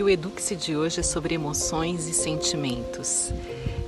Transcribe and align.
E 0.00 0.02
o 0.02 0.08
Eduque-se 0.08 0.56
de 0.56 0.74
hoje 0.74 1.00
é 1.00 1.02
sobre 1.02 1.34
emoções 1.34 2.06
e 2.06 2.14
sentimentos. 2.14 3.34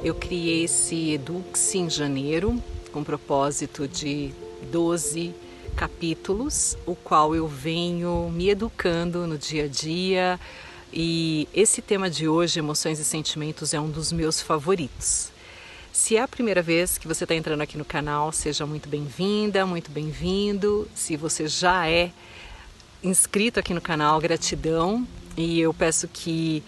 Eu 0.05 0.15
criei 0.15 0.65
esse 0.65 1.13
Eduque-se 1.13 1.79
em 1.79 1.89
janeiro 1.89 2.63
com 2.93 3.03
propósito 3.03 3.89
de 3.89 4.31
12 4.71 5.35
capítulos, 5.75 6.77
o 6.85 6.95
qual 6.95 7.35
eu 7.35 7.49
venho 7.49 8.31
me 8.31 8.51
educando 8.51 9.27
no 9.27 9.39
dia 9.39 9.65
a 9.65 9.69
dia. 9.69 10.39
E 10.93 11.49
esse 11.55 11.81
tema 11.81 12.11
de 12.11 12.29
hoje, 12.29 12.59
emoções 12.59 12.99
e 12.99 13.05
sentimentos, 13.07 13.73
é 13.73 13.81
um 13.81 13.89
dos 13.89 14.13
meus 14.13 14.43
favoritos. 14.43 15.33
Se 15.95 16.19
é 16.19 16.21
a 16.21 16.29
primeira 16.29 16.61
vez 16.61 16.99
que 16.99 17.09
você 17.09 17.25
está 17.25 17.35
entrando 17.35 17.63
aqui 17.63 17.79
no 17.79 17.87
canal, 17.87 18.31
seja 18.33 18.67
muito 18.67 18.87
bem-vinda, 18.87 19.65
muito 19.65 19.91
bem-vindo. 19.91 20.87
Se 20.95 21.17
você 21.17 21.49
já 21.49 21.89
é 21.89 22.11
inscrito 23.03 23.59
aqui 23.59 23.73
no 23.73 23.81
canal, 23.81 24.21
gratidão. 24.21 25.09
E 25.37 25.61
eu 25.61 25.73
peço 25.73 26.09
que 26.09 26.63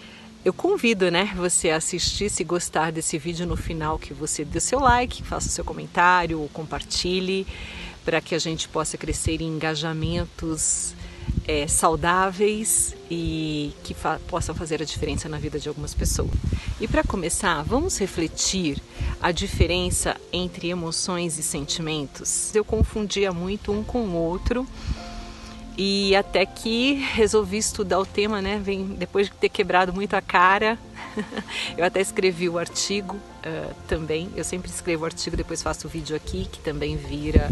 eu 0.45 0.53
convido, 0.53 1.11
né, 1.11 1.33
você 1.37 1.71
a 1.71 1.77
assistir, 1.77 2.31
se 2.31 2.45
gostar 2.45 2.93
desse 2.93 3.17
vídeo 3.17 3.47
no 3.47 3.57
final, 3.57 3.99
que 3.99 4.13
você 4.13 4.45
dê 4.45 4.61
seu 4.61 4.79
like, 4.79 5.23
faça 5.23 5.49
seu 5.49 5.65
comentário, 5.65 6.49
compartilhe, 6.53 7.47
para 8.05 8.21
que 8.21 8.35
a 8.35 8.39
gente 8.39 8.69
possa 8.69 8.99
crescer 8.99 9.41
em 9.41 9.49
engajamentos 9.49 10.95
é, 11.49 11.67
saudáveis 11.67 12.95
e 13.11 13.73
que 13.83 13.95
fa 13.95 14.21
possam 14.29 14.55
fazer 14.55 14.83
a 14.83 14.85
diferença 14.85 15.29
na 15.29 15.39
vida 15.39 15.59
de 15.59 15.69
algumas 15.69 15.95
pessoas. 15.95 16.31
E 16.79 16.87
para 16.87 17.03
começar, 17.03 17.63
vamos 17.63 17.99
refletir 17.99 18.83
a 19.23 19.33
diferença 19.33 20.17
entre 20.33 20.69
emoções 20.69 21.39
e 21.39 21.43
sentimentos. 21.43 22.55
Eu 22.55 22.65
confundia 22.65 23.33
muito 23.33 23.73
um 23.73 23.83
com 23.83 24.01
o 24.01 24.15
outro 24.15 24.67
e 25.77 26.15
até 26.15 26.47
que 26.47 26.95
resolvi 27.15 27.59
estudar 27.59 27.99
o 27.99 28.07
tema, 28.07 28.41
né? 28.41 28.61
Vem 28.63 28.85
depois 28.85 29.29
de 29.29 29.35
ter 29.35 29.49
quebrado 29.49 29.93
muito 29.93 30.15
a 30.15 30.21
cara. 30.21 30.79
eu 31.77 31.85
até 31.85 32.01
escrevi 32.01 32.49
o 32.49 32.59
artigo 32.59 33.17
uh, 33.17 33.75
também. 33.89 34.31
Eu 34.37 34.45
sempre 34.45 34.71
escrevo 34.71 35.03
o 35.03 35.07
artigo, 35.07 35.37
depois 35.37 35.63
faço 35.63 35.87
o 35.87 35.91
vídeo 35.91 36.15
aqui, 36.15 36.49
que 36.51 36.61
também 36.61 36.97
vira 36.97 37.51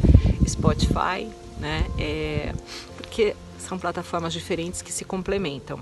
Spotify, 0.48 1.28
né? 1.58 1.84
É, 1.98 2.52
porque 2.96 3.34
são 3.58 3.78
plataformas 3.78 4.32
diferentes 4.32 4.82
que 4.82 4.92
se 4.92 5.04
complementam. 5.04 5.80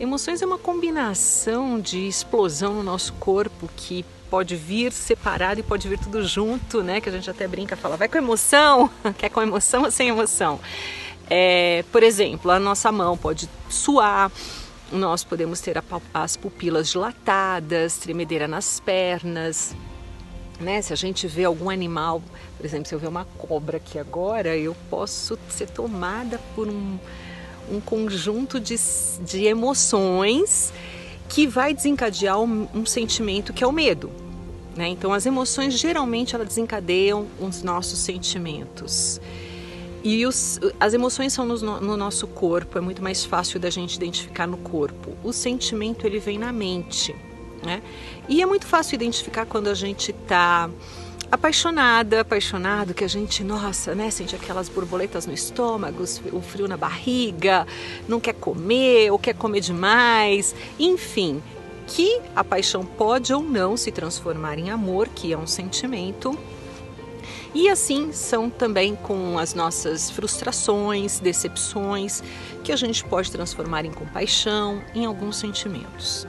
Emoções 0.00 0.40
é 0.40 0.46
uma 0.46 0.58
combinação 0.58 1.80
de 1.80 2.06
explosão 2.06 2.74
no 2.74 2.82
nosso 2.82 3.12
corpo 3.14 3.68
que 3.76 4.04
pode 4.30 4.54
vir 4.54 4.92
separado 4.92 5.60
e 5.60 5.62
pode 5.62 5.88
vir 5.88 5.98
tudo 5.98 6.26
junto, 6.26 6.82
né? 6.82 7.00
Que 7.00 7.08
a 7.08 7.12
gente 7.12 7.28
até 7.28 7.48
brinca, 7.48 7.76
fala, 7.76 7.96
vai 7.96 8.08
com 8.08 8.16
emoção, 8.16 8.88
quer 9.18 9.28
com 9.28 9.42
emoção 9.42 9.82
ou 9.82 9.90
sem 9.90 10.08
emoção? 10.08 10.60
É, 11.30 11.84
por 11.92 12.02
exemplo, 12.02 12.50
a 12.50 12.58
nossa 12.58 12.90
mão 12.90 13.16
pode 13.16 13.48
suar, 13.68 14.32
nós 14.90 15.22
podemos 15.22 15.60
ter 15.60 15.82
as 16.14 16.36
pupilas 16.36 16.90
dilatadas, 16.90 17.98
tremedeira 17.98 18.48
nas 18.48 18.80
pernas. 18.80 19.74
Né? 20.58 20.80
Se 20.80 20.92
a 20.92 20.96
gente 20.96 21.26
vê 21.26 21.44
algum 21.44 21.68
animal, 21.68 22.22
por 22.56 22.64
exemplo, 22.64 22.88
se 22.88 22.94
eu 22.94 22.98
ver 22.98 23.08
uma 23.08 23.24
cobra 23.24 23.76
aqui 23.76 23.98
agora, 23.98 24.56
eu 24.56 24.74
posso 24.88 25.38
ser 25.48 25.68
tomada 25.68 26.40
por 26.54 26.68
um, 26.68 26.98
um 27.70 27.80
conjunto 27.80 28.58
de, 28.58 28.76
de 29.20 29.44
emoções 29.44 30.72
que 31.28 31.46
vai 31.46 31.74
desencadear 31.74 32.40
um, 32.40 32.66
um 32.74 32.86
sentimento 32.86 33.52
que 33.52 33.62
é 33.62 33.66
o 33.66 33.72
medo. 33.72 34.10
Né? 34.74 34.88
Então, 34.88 35.12
as 35.12 35.26
emoções 35.26 35.78
geralmente 35.78 36.34
elas 36.34 36.48
desencadeiam 36.48 37.26
os 37.38 37.62
nossos 37.62 37.98
sentimentos. 37.98 39.20
E 40.02 40.24
os, 40.26 40.60
as 40.78 40.94
emoções 40.94 41.32
são 41.32 41.44
no, 41.44 41.80
no, 41.80 41.96
nosso 41.96 42.26
corpo, 42.26 42.78
é 42.78 42.80
muito 42.80 43.02
mais 43.02 43.24
fácil 43.24 43.58
da 43.58 43.68
gente 43.68 43.96
identificar 43.96 44.46
no 44.46 44.56
corpo. 44.56 45.16
O 45.24 45.32
sentimento 45.32 46.06
ele 46.06 46.18
vem 46.18 46.38
na 46.38 46.52
mente, 46.52 47.14
né? 47.64 47.82
E 48.28 48.40
é 48.40 48.46
muito 48.46 48.66
fácil 48.66 48.94
identificar 48.94 49.44
quando 49.44 49.68
a 49.68 49.74
gente 49.74 50.12
está 50.12 50.70
apaixonada, 51.30 52.20
apaixonado, 52.20 52.94
que 52.94 53.04
a 53.04 53.08
gente, 53.08 53.44
nossa, 53.44 53.94
né, 53.94 54.10
sente 54.10 54.34
aquelas 54.34 54.68
borboletas 54.68 55.26
no 55.26 55.34
estômago, 55.34 56.04
o 56.32 56.40
frio 56.40 56.66
na 56.66 56.76
barriga, 56.76 57.66
não 58.08 58.18
quer 58.18 58.34
comer 58.34 59.10
ou 59.10 59.18
quer 59.18 59.34
comer 59.34 59.60
demais, 59.60 60.54
enfim, 60.78 61.42
que 61.86 62.20
a 62.34 62.42
paixão 62.42 62.84
pode 62.84 63.32
ou 63.32 63.42
não 63.42 63.76
se 63.76 63.90
transformar 63.90 64.58
em 64.58 64.70
amor, 64.70 65.08
que 65.08 65.32
é 65.32 65.36
um 65.36 65.46
sentimento 65.46 66.38
e 67.54 67.68
assim 67.68 68.12
são 68.12 68.50
também 68.50 68.94
com 68.94 69.38
as 69.38 69.54
nossas 69.54 70.10
frustrações, 70.10 71.18
decepções, 71.20 72.22
que 72.62 72.72
a 72.72 72.76
gente 72.76 73.04
pode 73.04 73.30
transformar 73.30 73.84
em 73.84 73.92
compaixão, 73.92 74.82
em 74.94 75.04
alguns 75.04 75.36
sentimentos. 75.36 76.26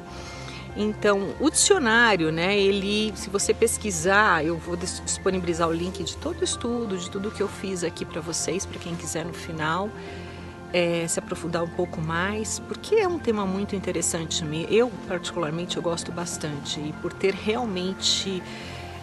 Então, 0.78 1.36
o 1.40 1.50
dicionário, 1.50 2.32
né, 2.32 2.58
ele, 2.58 3.12
se 3.16 3.30
você 3.30 3.54
pesquisar, 3.54 4.46
eu 4.46 4.58
vou 4.58 4.78
disponibilizar 4.78 5.68
o 5.68 5.74
link 5.74 6.04
de 6.04 6.16
todo 6.16 6.40
o 6.40 6.44
estudo, 6.44 6.98
de 6.98 7.10
tudo 7.10 7.32
que 7.32 7.42
eu 7.42 7.48
fiz 7.48 7.84
aqui 7.84 8.06
para 8.06 8.22
vocês, 8.22 8.66
para 8.66 8.80
quem 8.80 8.96
quiser 8.96 9.26
no 9.26 9.34
final 9.34 9.90
é, 10.74 11.08
se 11.08 11.20
aprofundar 11.20 11.64
um 11.64 11.70
pouco 11.70 12.02
mais, 12.02 12.60
porque 12.60 12.96
é 12.96 13.08
um 13.08 13.20
tema 13.20 13.46
muito 13.46 13.76
interessante. 13.76 14.44
Eu, 14.70 14.92
particularmente, 15.08 15.78
eu 15.78 15.84
gosto 15.84 16.12
bastante 16.12 16.80
e 16.80 16.94
por 17.02 17.12
ter 17.12 17.34
realmente 17.34 18.42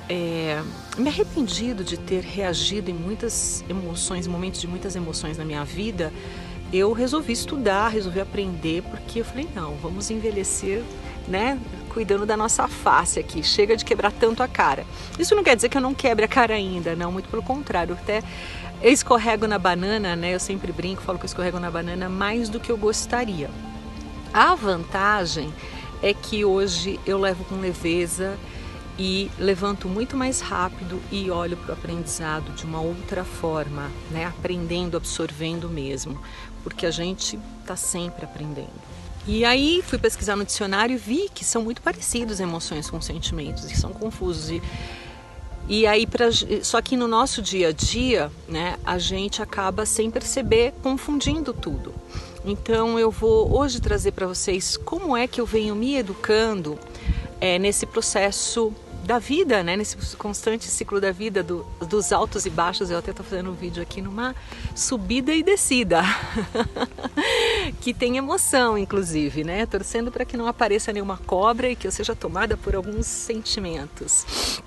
é, 0.08 0.62
me 0.96 1.08
arrependido 1.08 1.82
de 1.82 1.96
ter 1.96 2.22
reagido 2.22 2.90
em 2.90 2.94
muitas 2.94 3.64
emoções, 3.68 4.26
momentos 4.26 4.60
de 4.60 4.68
muitas 4.68 4.94
emoções 4.94 5.36
na 5.36 5.44
minha 5.44 5.64
vida, 5.64 6.12
eu 6.72 6.92
resolvi 6.92 7.32
estudar, 7.32 7.88
resolvi 7.88 8.20
aprender, 8.20 8.82
porque 8.82 9.20
eu 9.20 9.24
falei, 9.24 9.48
não, 9.54 9.74
vamos 9.76 10.10
envelhecer, 10.10 10.82
né, 11.28 11.58
cuidando 11.92 12.26
da 12.26 12.36
nossa 12.36 12.68
face 12.68 13.18
aqui, 13.18 13.42
chega 13.42 13.76
de 13.76 13.84
quebrar 13.84 14.12
tanto 14.12 14.42
a 14.42 14.48
cara. 14.48 14.84
Isso 15.18 15.34
não 15.34 15.42
quer 15.42 15.56
dizer 15.56 15.68
que 15.68 15.76
eu 15.76 15.82
não 15.82 15.94
quebre 15.94 16.24
a 16.24 16.28
cara 16.28 16.54
ainda, 16.54 16.94
não, 16.94 17.12
muito 17.12 17.28
pelo 17.28 17.42
contrário, 17.42 17.94
até 17.94 18.22
eu 18.82 18.92
escorrego 18.92 19.46
na 19.46 19.58
banana, 19.58 20.14
né, 20.14 20.34
eu 20.34 20.40
sempre 20.40 20.72
brinco, 20.72 21.02
falo 21.02 21.18
que 21.18 21.24
eu 21.24 21.28
escorrego 21.28 21.58
na 21.58 21.70
banana 21.70 22.08
mais 22.08 22.48
do 22.48 22.60
que 22.60 22.70
eu 22.70 22.76
gostaria. 22.76 23.50
A 24.32 24.54
vantagem 24.54 25.52
é 26.02 26.12
que 26.12 26.44
hoje 26.44 27.00
eu 27.06 27.18
levo 27.18 27.44
com 27.44 27.56
leveza, 27.56 28.36
e 28.98 29.30
levanto 29.38 29.88
muito 29.88 30.16
mais 30.16 30.40
rápido 30.40 31.00
e 31.10 31.30
olho 31.30 31.56
para 31.56 31.70
o 31.70 31.72
aprendizado 31.74 32.52
de 32.52 32.64
uma 32.64 32.80
outra 32.80 33.24
forma, 33.24 33.90
né? 34.10 34.24
aprendendo, 34.24 34.96
absorvendo 34.96 35.68
mesmo, 35.68 36.18
porque 36.62 36.86
a 36.86 36.90
gente 36.90 37.38
está 37.60 37.76
sempre 37.76 38.24
aprendendo. 38.24 38.96
E 39.26 39.44
aí 39.44 39.82
fui 39.84 39.98
pesquisar 39.98 40.36
no 40.36 40.44
dicionário 40.44 40.94
e 40.94 40.96
vi 40.96 41.28
que 41.34 41.44
são 41.44 41.62
muito 41.62 41.82
parecidos 41.82 42.38
emoções 42.38 42.88
com 42.88 43.00
sentimentos, 43.00 43.70
e 43.70 43.76
são 43.76 43.92
confusos. 43.92 44.50
E, 44.50 44.62
e 45.68 45.84
aí, 45.84 46.06
pra, 46.06 46.28
só 46.62 46.80
que 46.80 46.96
no 46.96 47.08
nosso 47.08 47.42
dia 47.42 47.68
a 47.68 47.72
dia, 47.72 48.30
né, 48.48 48.78
a 48.84 48.98
gente 48.98 49.42
acaba 49.42 49.84
sem 49.84 50.12
perceber 50.12 50.72
confundindo 50.80 51.52
tudo. 51.52 51.92
Então 52.44 52.96
eu 52.96 53.10
vou 53.10 53.52
hoje 53.58 53.80
trazer 53.80 54.12
para 54.12 54.28
vocês 54.28 54.76
como 54.76 55.16
é 55.16 55.26
que 55.26 55.40
eu 55.40 55.46
venho 55.46 55.74
me 55.74 55.96
educando 55.96 56.78
é, 57.40 57.58
nesse 57.58 57.84
processo 57.84 58.72
da 59.06 59.18
vida, 59.18 59.62
né? 59.62 59.76
Nesse 59.76 59.96
constante 60.16 60.64
ciclo 60.64 61.00
da 61.00 61.12
vida, 61.12 61.42
do, 61.42 61.64
dos 61.88 62.12
altos 62.12 62.44
e 62.44 62.50
baixos. 62.50 62.90
Eu 62.90 62.98
até 62.98 63.10
estou 63.10 63.24
fazendo 63.24 63.50
um 63.50 63.54
vídeo 63.54 63.82
aqui 63.82 64.02
numa 64.02 64.34
subida 64.74 65.32
e 65.34 65.42
descida, 65.42 66.02
que 67.80 67.94
tem 67.94 68.16
emoção, 68.16 68.76
inclusive, 68.76 69.44
né? 69.44 69.64
Torcendo 69.66 70.10
para 70.10 70.24
que 70.24 70.36
não 70.36 70.46
apareça 70.46 70.92
nenhuma 70.92 71.16
cobra 71.16 71.70
e 71.70 71.76
que 71.76 71.86
eu 71.86 71.92
seja 71.92 72.14
tomada 72.14 72.56
por 72.56 72.74
alguns 72.74 73.06
sentimentos 73.06 74.60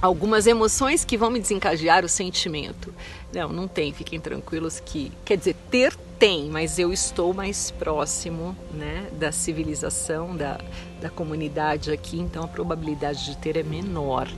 algumas 0.00 0.46
emoções 0.46 1.04
que 1.04 1.16
vão 1.16 1.30
me 1.30 1.40
desencadear 1.40 2.04
o 2.04 2.08
sentimento. 2.08 2.94
Não, 3.32 3.48
não 3.48 3.66
tem, 3.66 3.92
fiquem 3.92 4.20
tranquilos 4.20 4.78
que, 4.78 5.10
quer 5.24 5.36
dizer, 5.36 5.56
ter 5.70 5.96
tem, 6.18 6.48
mas 6.48 6.78
eu 6.78 6.92
estou 6.92 7.34
mais 7.34 7.70
próximo, 7.70 8.56
né, 8.72 9.08
da 9.12 9.30
civilização, 9.32 10.36
da, 10.36 10.58
da 11.00 11.10
comunidade 11.10 11.90
aqui, 11.90 12.18
então 12.18 12.44
a 12.44 12.48
probabilidade 12.48 13.24
de 13.24 13.36
ter 13.36 13.56
é 13.56 13.62
menor. 13.62 14.28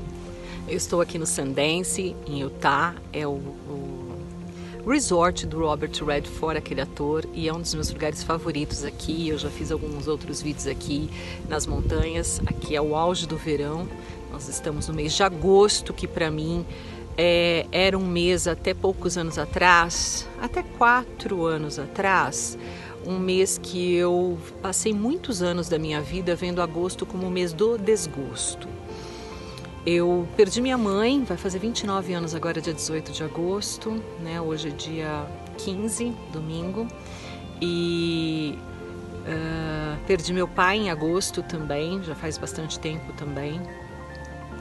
Eu 0.67 0.77
estou 0.77 1.01
aqui 1.01 1.19
no 1.19 1.27
Sundance, 1.27 2.15
em 2.27 2.41
Utah, 2.41 2.95
é 3.13 3.27
o, 3.27 3.31
o 3.31 4.89
resort 4.89 5.47
do 5.47 5.61
Robert 5.61 5.93
Redford, 6.05 6.59
aquele 6.59 6.81
ator, 6.81 7.25
e 7.33 7.49
é 7.49 7.53
um 7.53 7.61
dos 7.61 7.75
meus 7.75 7.91
lugares 7.91 8.23
favoritos 8.23 8.85
aqui. 8.85 9.29
Eu 9.29 9.39
já 9.39 9.51
fiz 9.51 9.71
alguns 9.71 10.09
outros 10.09 10.43
vídeos 10.43 10.67
aqui 10.67 11.11
nas 11.49 11.67
montanhas. 11.67 12.41
Aqui 12.47 12.75
é 12.75 12.81
o 12.81 12.97
auge 12.97 13.27
do 13.27 13.37
verão, 13.37 13.89
nós 14.31 14.49
estamos 14.49 14.89
no 14.89 14.95
mês 14.95 15.15
de 15.15 15.23
agosto, 15.23 15.93
que 15.93 16.07
para 16.07 16.31
mim 16.31 16.67
é, 17.19 17.67
era 17.73 17.99
um 17.99 18.07
mês 18.07 18.47
até 18.47 18.73
poucos 18.73 19.19
anos 19.19 19.37
atrás, 19.39 20.25
até 20.41 20.63
quatro 20.63 21.45
anos 21.45 21.77
atrás, 21.77 22.57
um 23.05 23.19
mês 23.19 23.59
que 23.59 23.95
eu 23.95 24.39
passei 24.63 24.95
muitos 24.95 25.43
anos 25.43 25.69
da 25.69 25.81
minha 25.81 26.01
vida 26.01 26.37
vendo 26.37 26.63
agosto 26.63 27.05
como 27.05 27.27
o 27.27 27.31
mês 27.31 27.53
do 27.53 27.77
desgosto. 27.77 28.69
Eu 29.85 30.29
perdi 30.37 30.61
minha 30.61 30.79
mãe, 30.79 31.25
vai 31.25 31.37
fazer 31.37 31.59
29 31.59 32.13
anos 32.13 32.35
agora, 32.35 32.61
dia 32.61 32.75
18 32.75 33.11
de 33.11 33.25
agosto, 33.25 34.03
né? 34.21 34.41
Hoje 34.41 34.69
é 34.69 34.71
dia 34.71 35.27
15, 35.57 36.15
domingo, 36.33 36.87
e 37.61 38.57
Uh, 39.29 39.99
perdi 40.07 40.33
meu 40.33 40.49
pai 40.49 40.79
em 40.79 40.91
agosto 40.91 41.43
também, 41.43 42.03
já 42.03 42.15
faz 42.15 42.39
bastante 42.39 42.81
tempo 42.81 43.13
também. 43.13 43.61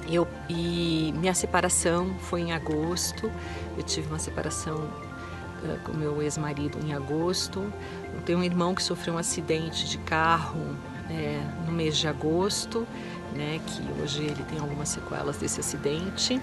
Eu, 0.09 0.27
e 0.49 1.13
minha 1.17 1.33
separação 1.33 2.15
foi 2.19 2.41
em 2.41 2.53
agosto. 2.53 3.31
Eu 3.77 3.83
tive 3.83 4.07
uma 4.07 4.19
separação 4.19 4.75
uh, 4.75 5.79
com 5.83 5.93
meu 5.93 6.21
ex-marido 6.21 6.79
em 6.85 6.93
agosto. 6.93 7.71
Eu 8.13 8.21
tenho 8.21 8.39
um 8.39 8.43
irmão 8.43 8.73
que 8.73 8.81
sofreu 8.81 9.15
um 9.15 9.17
acidente 9.17 9.87
de 9.87 9.97
carro 9.99 10.75
é, 11.09 11.41
no 11.65 11.71
mês 11.71 11.97
de 11.97 12.07
agosto, 12.07 12.87
né, 13.33 13.59
que 13.65 14.01
hoje 14.01 14.23
ele 14.23 14.43
tem 14.43 14.59
algumas 14.59 14.89
sequelas 14.89 15.37
desse 15.37 15.59
acidente. 15.59 16.41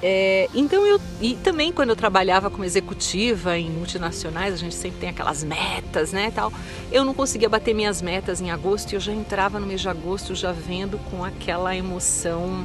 É, 0.00 0.48
então 0.54 0.86
eu 0.86 1.00
e 1.20 1.34
também 1.34 1.72
quando 1.72 1.88
eu 1.88 1.96
trabalhava 1.96 2.48
como 2.48 2.64
executiva 2.64 3.58
em 3.58 3.68
multinacionais 3.68 4.54
a 4.54 4.56
gente 4.56 4.76
sempre 4.76 5.00
tem 5.00 5.08
aquelas 5.08 5.42
metas 5.42 6.12
né 6.12 6.30
tal 6.30 6.52
eu 6.92 7.04
não 7.04 7.12
conseguia 7.12 7.48
bater 7.48 7.74
minhas 7.74 8.00
metas 8.00 8.40
em 8.40 8.48
agosto 8.48 8.92
e 8.92 8.94
eu 8.94 9.00
já 9.00 9.12
entrava 9.12 9.58
no 9.58 9.66
mês 9.66 9.80
de 9.80 9.88
agosto 9.88 10.36
já 10.36 10.52
vendo 10.52 11.00
com 11.10 11.24
aquela 11.24 11.74
emoção 11.74 12.64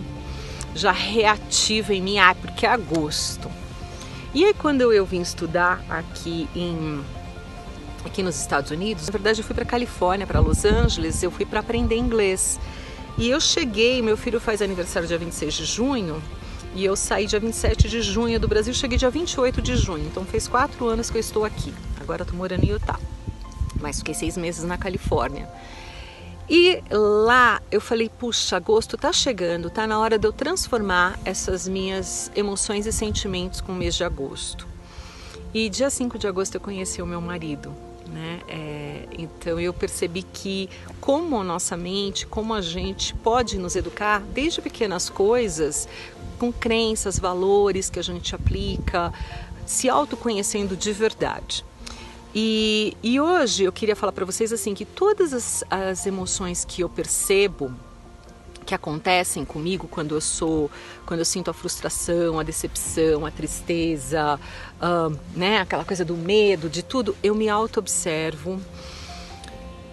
já 0.76 0.92
reativa 0.92 1.94
em 1.94 2.02
mim 2.02 2.18
ah 2.18 2.36
porque 2.36 2.66
é 2.66 2.70
agosto 2.70 3.50
e 4.34 4.44
aí 4.46 4.54
quando 4.54 4.92
eu 4.92 5.06
vim 5.06 5.22
estudar 5.22 5.84
aqui 5.90 6.50
em 6.56 7.04
aqui 8.06 8.22
nos 8.24 8.40
Estados 8.40 8.72
Unidos 8.72 9.08
na 9.08 9.12
verdade 9.12 9.42
eu 9.42 9.46
fui 9.46 9.56
para 9.56 9.66
Califórnia 9.66 10.26
para 10.26 10.40
Los 10.40 10.66
Angeles 10.66 11.22
eu 11.22 11.32
fui 11.32 11.46
para 11.46 11.60
aprender 11.60 11.96
inglês 11.96 12.60
e 13.18 13.30
eu 13.30 13.40
cheguei 13.40 14.02
meu 14.02 14.18
filho 14.18 14.40
faz 14.40 14.62
aniversário 14.62 15.08
dia 15.08 15.18
26 15.18 15.54
de 15.54 15.66
junho 15.66 16.22
e 16.76 16.84
eu 16.84 16.96
saí 16.96 17.28
dia 17.28 17.40
27 17.40 17.88
de 17.88 18.02
junho 18.02 18.40
do 18.40 18.48
Brasil, 18.48 18.74
cheguei 18.74 18.98
dia 18.98 19.10
28 19.10 19.62
de 19.62 19.76
junho. 19.76 20.06
Então 20.08 20.26
fez 20.26 20.48
quatro 20.48 20.88
anos 20.88 21.10
que 21.10 21.18
eu 21.18 21.20
estou 21.20 21.46
aqui. 21.46 21.74
Agora 22.02 22.24
estou 22.24 22.36
morando 22.36 22.64
em 22.64 22.70
Utah. 22.70 23.00
Mas 23.80 24.00
fiquei 24.00 24.16
seis 24.16 24.36
meses 24.36 24.64
na 24.64 24.78
Califórnia. 24.78 25.48
E 26.50 26.84
lá 26.92 27.62
eu 27.72 27.80
falei, 27.80 28.10
puxa, 28.10 28.58
agosto 28.58 28.98
tá 28.98 29.14
chegando, 29.14 29.70
tá 29.70 29.88
na 29.88 29.98
hora 30.00 30.18
de 30.18 30.28
eu 30.28 30.34
transformar 30.34 31.18
essas 31.24 31.68
minhas 31.68 32.32
emoções 32.36 32.86
e 32.86 32.92
sentimentos 32.92 33.62
com 33.62 33.72
o 33.72 33.76
mês 33.76 33.96
de 33.96 34.04
agosto. 34.04 34.68
E 35.54 35.70
dia 35.70 35.90
5 35.90 36.18
de 36.18 36.28
agosto 36.28 36.56
eu 36.56 36.62
conheci 36.62 37.02
o 37.02 37.06
meu 37.06 37.22
marido, 37.22 37.74
né? 38.08 38.42
É, 38.48 39.08
então 39.18 39.60
eu 39.60 39.72
percebi 39.72 40.24
que 40.24 40.70
como 41.00 41.40
a 41.40 41.44
nossa 41.44 41.78
mente, 41.78 42.26
como 42.26 42.54
a 42.54 42.62
gente 42.62 43.14
pode 43.16 43.58
nos 43.58 43.76
educar 43.76 44.20
desde 44.20 44.62
pequenas 44.62 45.10
coisas, 45.10 45.88
com 46.38 46.52
crenças, 46.52 47.18
valores 47.18 47.90
que 47.90 48.00
a 48.00 48.04
gente 48.04 48.36
aplica, 48.36 49.14
se 49.66 49.90
autoconhecendo 49.90 50.76
de 50.76 50.92
verdade. 50.92 51.64
E, 52.36 52.98
e 53.04 53.20
hoje 53.20 53.64
eu 53.64 53.72
queria 53.72 53.96
falar 53.96 54.12
para 54.12 54.26
vocês 54.26 54.52
assim 54.52 54.74
que 54.74 54.86
todas 54.86 55.34
as, 55.34 55.64
as 55.70 56.06
emoções 56.08 56.66
que 56.66 56.82
eu 56.82 56.90
percebo 56.90 57.72
que 58.64 58.74
acontecem 58.74 59.44
comigo 59.44 59.88
quando 59.88 60.16
eu 60.16 60.22
sou, 60.22 60.72
quando 61.06 61.20
eu 61.20 61.26
sinto 61.26 61.52
a 61.52 61.54
frustração, 61.54 62.40
a 62.40 62.44
decepção, 62.44 63.26
a 63.26 63.32
tristeza, 63.32 64.40
uh, 64.82 65.20
né, 65.36 65.60
aquela 65.60 65.84
coisa 65.84 66.06
do 66.06 66.16
medo, 66.16 66.70
de 66.70 66.82
tudo, 66.82 67.16
eu 67.22 67.36
me 67.36 67.50
auto-observo 67.50 68.60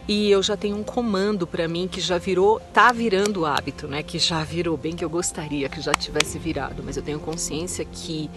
e 0.09 0.31
eu 0.31 0.43
já 0.43 0.57
tenho 0.57 0.77
um 0.77 0.83
comando 0.83 1.47
para 1.47 1.69
mim 1.69 1.87
que 1.87 2.01
já 2.01 2.19
virou, 2.19 2.59
tá 2.73 2.91
virando 2.91 3.47
hábito, 3.47 3.87
né? 3.87 4.03
Que 4.03 4.19
já 4.19 4.43
virou 4.43 4.77
bem 4.77 4.97
que 4.97 5.05
eu 5.05 5.11
gostaria 5.11 5.69
que 5.69 5.81
já 5.81 5.95
tivesse 5.95 6.37
virado, 6.37 6.83
mas 6.83 6.97
eu 6.97 7.03
tenho 7.03 7.21
consciência 7.21 7.85
que 7.85 8.29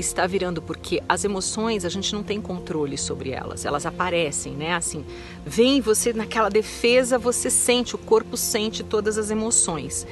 está 0.00 0.26
virando 0.26 0.60
porque 0.60 1.02
as 1.08 1.24
emoções 1.24 1.84
a 1.84 1.88
gente 1.88 2.12
não 2.14 2.22
tem 2.22 2.40
controle 2.40 2.98
sobre 2.98 3.30
elas, 3.30 3.64
elas 3.64 3.86
aparecem, 3.86 4.52
né? 4.54 4.74
Assim, 4.74 5.04
vem 5.44 5.80
você 5.80 6.12
naquela 6.12 6.48
defesa, 6.48 7.18
você 7.18 7.50
sente, 7.50 7.94
o 7.94 7.98
corpo 7.98 8.36
sente 8.36 8.82
todas 8.82 9.18
as 9.18 9.30
emoções. 9.30 10.06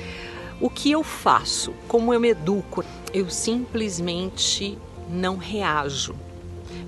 O 0.60 0.68
que 0.68 0.90
eu 0.90 1.02
faço? 1.02 1.72
Como 1.86 2.12
eu 2.12 2.20
me 2.20 2.30
educo? 2.30 2.84
Eu 3.12 3.30
simplesmente 3.30 4.76
não 5.08 5.36
reajo 5.36 6.14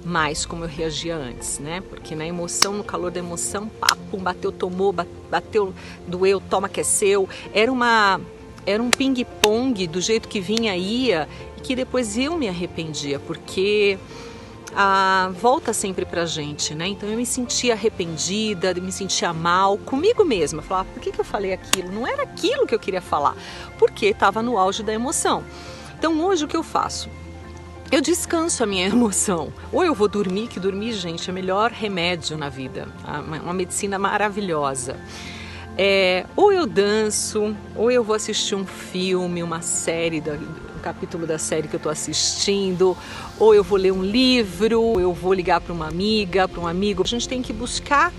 mais 0.05 0.47
como 0.47 0.65
eu 0.65 0.69
reagia 0.69 1.17
antes, 1.17 1.59
né? 1.59 1.83
Porque 1.89 2.15
na 2.15 2.27
emoção, 2.27 2.73
no 2.73 2.85
calor 2.85 3.11
da 3.11 3.19
emoção, 3.19 3.69
papo, 3.69 4.17
bateu, 4.17 4.51
tomou, 4.51 4.95
bateu, 5.31 5.75
doeu, 6.07 6.41
toma 6.41 6.69
que 6.69 6.81
é 6.81 6.85
seu. 6.85 7.29
Era 7.53 7.71
uma 7.71 8.21
era 8.67 8.83
um 8.83 8.91
ping-pong 8.91 9.87
do 9.87 10.01
jeito 10.01 10.29
que 10.29 10.41
vinha 10.41 10.77
ia 10.77 11.29
e 11.57 11.61
que 11.61 11.75
depois 11.75 12.17
eu 12.17 12.37
me 12.37 12.49
arrependia, 12.49 13.19
porque 13.19 13.99
a 14.75 15.33
volta 15.41 15.73
sempre 15.73 16.05
pra 16.05 16.25
gente, 16.25 16.75
né? 16.75 16.87
Então 16.89 17.09
eu 17.09 17.17
me 17.17 17.27
sentia 17.27 17.73
arrependida, 17.73 18.73
me 18.75 18.93
sentia 18.93 19.33
mal 19.33 19.77
comigo 19.79 20.25
mesma. 20.25 20.63
Falava, 20.63 20.89
por 20.93 21.01
que, 21.01 21.11
que 21.11 21.21
eu 21.21 21.25
falei 21.25 21.53
aquilo? 21.53 21.91
Não 21.91 22.07
era 22.07 22.23
aquilo 22.23 22.67
que 22.67 22.75
eu 22.75 22.79
queria 22.79 23.01
falar, 23.01 23.37
porque 23.79 24.07
estava 24.07 24.43
no 24.43 24.57
auge 24.57 24.83
da 24.83 24.93
emoção. 24.93 25.43
Então 25.99 26.21
hoje 26.25 26.45
o 26.45 26.49
que 26.49 26.57
eu 26.57 26.63
faço? 26.63 27.09
eu 27.91 28.01
descanso 28.01 28.63
a 28.63 28.67
minha 28.67 28.87
emoção. 28.89 29.53
Ou 29.73 29.85
eu 29.85 29.95
vou 29.95 30.09
dormir, 30.09 30.49
que 30.49 30.61
dormir, 30.61 30.93
gente, 30.93 31.29
é 31.29 31.33
o 31.33 31.35
melhor 31.35 31.71
remédio 31.71 32.37
na 32.39 32.49
vida. 32.49 32.89
Uma 33.43 33.53
medicina 33.53 33.99
maravilhosa. 33.99 34.97
É, 35.77 36.27
ou 36.37 36.53
eu 36.53 36.67
danço, 36.67 37.57
ou 37.75 37.91
eu 37.91 38.05
vou 38.05 38.15
assistir 38.15 38.55
um 38.55 38.67
filme, 38.67 39.43
uma 39.43 39.63
série, 39.63 40.21
um 40.21 40.81
capítulo 40.81 41.27
da 41.27 41.39
série 41.39 41.69
que 41.69 41.75
eu 41.75 41.79
estou 41.79 41.91
assistindo, 41.91 42.97
ou 43.39 43.55
eu 43.55 43.65
vou 43.65 43.79
ler 43.79 43.93
um 43.93 44.03
livro, 44.03 44.83
ou 44.83 45.01
eu 45.01 45.13
vou 45.13 45.33
ligar 45.33 45.61
para 45.61 45.73
uma 45.73 45.89
amiga, 45.89 46.47
para 46.47 46.61
um 46.61 46.67
amigo. 46.67 47.03
A 47.03 47.07
gente 47.07 47.29
tem 47.29 47.41
que 47.41 47.53
buscar 47.53 48.13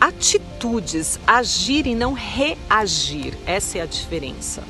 atitudes, 0.00 1.18
agir 1.26 1.86
e 1.86 1.94
não 1.94 2.12
reagir. 2.12 3.34
Essa 3.46 3.78
é 3.78 3.80
a 3.82 3.86
diferença. 3.86 4.62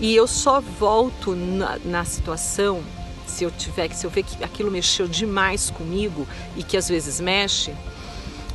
E 0.00 0.14
eu 0.14 0.26
só 0.26 0.60
volto 0.60 1.34
na, 1.36 1.78
na 1.84 2.04
situação 2.04 2.82
se 3.26 3.44
eu 3.44 3.50
tiver 3.50 3.88
que 3.88 3.96
se 3.96 4.04
eu 4.04 4.10
ver 4.10 4.24
que 4.24 4.42
aquilo 4.44 4.70
mexeu 4.70 5.08
demais 5.08 5.70
comigo 5.70 6.26
e 6.56 6.62
que 6.62 6.76
às 6.76 6.88
vezes 6.88 7.18
mexe 7.20 7.72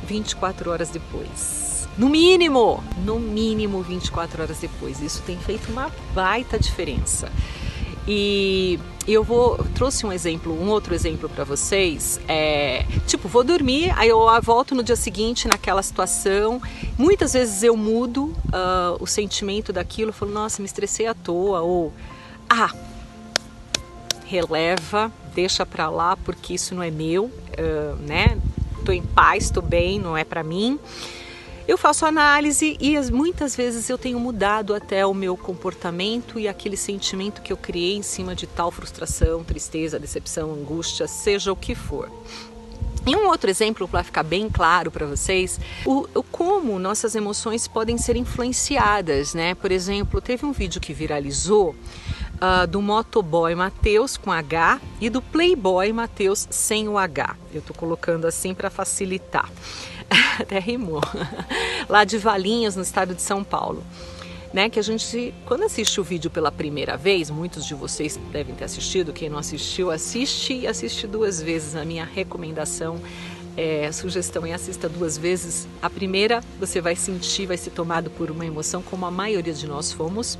24 0.06 0.70
horas 0.70 0.90
depois. 0.90 1.77
No 1.98 2.08
mínimo, 2.08 2.82
no 3.04 3.18
mínimo 3.18 3.82
24 3.82 4.42
horas 4.42 4.58
depois. 4.58 5.02
Isso 5.02 5.20
tem 5.26 5.36
feito 5.36 5.70
uma 5.72 5.90
baita 6.14 6.56
diferença. 6.56 7.30
E 8.06 8.78
eu 9.06 9.22
vou 9.22 9.58
trouxe 9.74 10.06
um 10.06 10.12
exemplo, 10.12 10.52
um 10.52 10.70
outro 10.70 10.94
exemplo 10.94 11.28
para 11.28 11.44
vocês. 11.44 12.20
É, 12.28 12.86
tipo, 13.06 13.28
vou 13.28 13.42
dormir, 13.42 13.92
aí 13.98 14.08
eu 14.08 14.20
volto 14.40 14.74
no 14.74 14.82
dia 14.82 14.96
seguinte 14.96 15.48
naquela 15.48 15.82
situação. 15.82 16.62
Muitas 16.96 17.34
vezes 17.34 17.62
eu 17.62 17.76
mudo 17.76 18.26
uh, 18.46 18.96
o 19.00 19.06
sentimento 19.06 19.72
daquilo, 19.72 20.12
falo, 20.12 20.30
nossa, 20.30 20.62
me 20.62 20.66
estressei 20.66 21.06
à 21.06 21.14
toa, 21.14 21.60
ou 21.60 21.92
ah, 22.48 22.72
releva, 24.24 25.12
deixa 25.34 25.66
para 25.66 25.90
lá 25.90 26.16
porque 26.16 26.54
isso 26.54 26.74
não 26.74 26.82
é 26.82 26.90
meu, 26.90 27.24
uh, 27.24 27.96
né? 28.06 28.38
Tô 28.84 28.92
em 28.92 29.02
paz, 29.02 29.50
tô 29.50 29.60
bem, 29.60 29.98
não 29.98 30.16
é 30.16 30.24
para 30.24 30.42
mim. 30.42 30.78
Eu 31.68 31.76
faço 31.76 32.06
análise 32.06 32.78
e 32.80 32.98
muitas 33.12 33.54
vezes 33.54 33.90
eu 33.90 33.98
tenho 33.98 34.18
mudado 34.18 34.74
até 34.74 35.04
o 35.04 35.12
meu 35.12 35.36
comportamento 35.36 36.40
e 36.40 36.48
aquele 36.48 36.78
sentimento 36.78 37.42
que 37.42 37.52
eu 37.52 37.58
criei 37.58 37.94
em 37.94 38.02
cima 38.02 38.34
de 38.34 38.46
tal 38.46 38.70
frustração, 38.70 39.44
tristeza, 39.44 39.98
decepção, 39.98 40.50
angústia, 40.50 41.06
seja 41.06 41.52
o 41.52 41.56
que 41.56 41.74
for. 41.74 42.10
E 43.06 43.14
um 43.14 43.26
outro 43.26 43.50
exemplo 43.50 43.86
para 43.86 44.02
ficar 44.02 44.22
bem 44.22 44.48
claro 44.48 44.90
para 44.90 45.04
vocês, 45.04 45.60
o, 45.84 46.08
o, 46.14 46.22
como 46.22 46.78
nossas 46.78 47.14
emoções 47.14 47.68
podem 47.68 47.98
ser 47.98 48.16
influenciadas, 48.16 49.34
né? 49.34 49.54
Por 49.54 49.70
exemplo, 49.70 50.22
teve 50.22 50.46
um 50.46 50.52
vídeo 50.52 50.80
que 50.80 50.94
viralizou 50.94 51.74
uh, 52.36 52.66
do 52.66 52.80
motoboy 52.80 53.54
Mateus 53.54 54.16
com 54.16 54.32
H 54.32 54.80
e 55.02 55.10
do 55.10 55.20
playboy 55.20 55.92
Mateus 55.92 56.46
sem 56.50 56.88
o 56.88 56.96
H. 56.96 57.36
Eu 57.52 57.60
estou 57.60 57.76
colocando 57.76 58.26
assim 58.26 58.54
para 58.54 58.70
facilitar. 58.70 59.50
Até 60.40 60.58
rimou. 60.58 61.00
Lá 61.88 62.04
de 62.04 62.18
Valinhos, 62.18 62.76
no 62.76 62.82
estado 62.82 63.14
de 63.14 63.22
São 63.22 63.42
Paulo. 63.44 63.82
Né, 64.50 64.70
que 64.70 64.78
a 64.78 64.82
gente, 64.82 65.34
quando 65.44 65.64
assiste 65.64 66.00
o 66.00 66.04
vídeo 66.04 66.30
pela 66.30 66.50
primeira 66.50 66.96
vez, 66.96 67.28
muitos 67.28 67.66
de 67.66 67.74
vocês 67.74 68.18
devem 68.32 68.54
ter 68.54 68.64
assistido, 68.64 69.12
quem 69.12 69.28
não 69.28 69.36
assistiu, 69.36 69.90
assiste 69.90 70.54
e 70.54 70.66
assiste 70.66 71.06
duas 71.06 71.42
vezes. 71.42 71.76
A 71.76 71.84
minha 71.84 72.04
recomendação, 72.06 72.98
é, 73.58 73.92
sugestão 73.92 74.46
é 74.46 74.54
assista 74.54 74.88
duas 74.88 75.18
vezes. 75.18 75.68
A 75.82 75.90
primeira, 75.90 76.42
você 76.58 76.80
vai 76.80 76.96
sentir, 76.96 77.44
vai 77.44 77.58
ser 77.58 77.70
tomado 77.70 78.08
por 78.08 78.30
uma 78.30 78.46
emoção, 78.46 78.80
como 78.80 79.04
a 79.04 79.10
maioria 79.10 79.52
de 79.52 79.66
nós 79.66 79.92
fomos, 79.92 80.38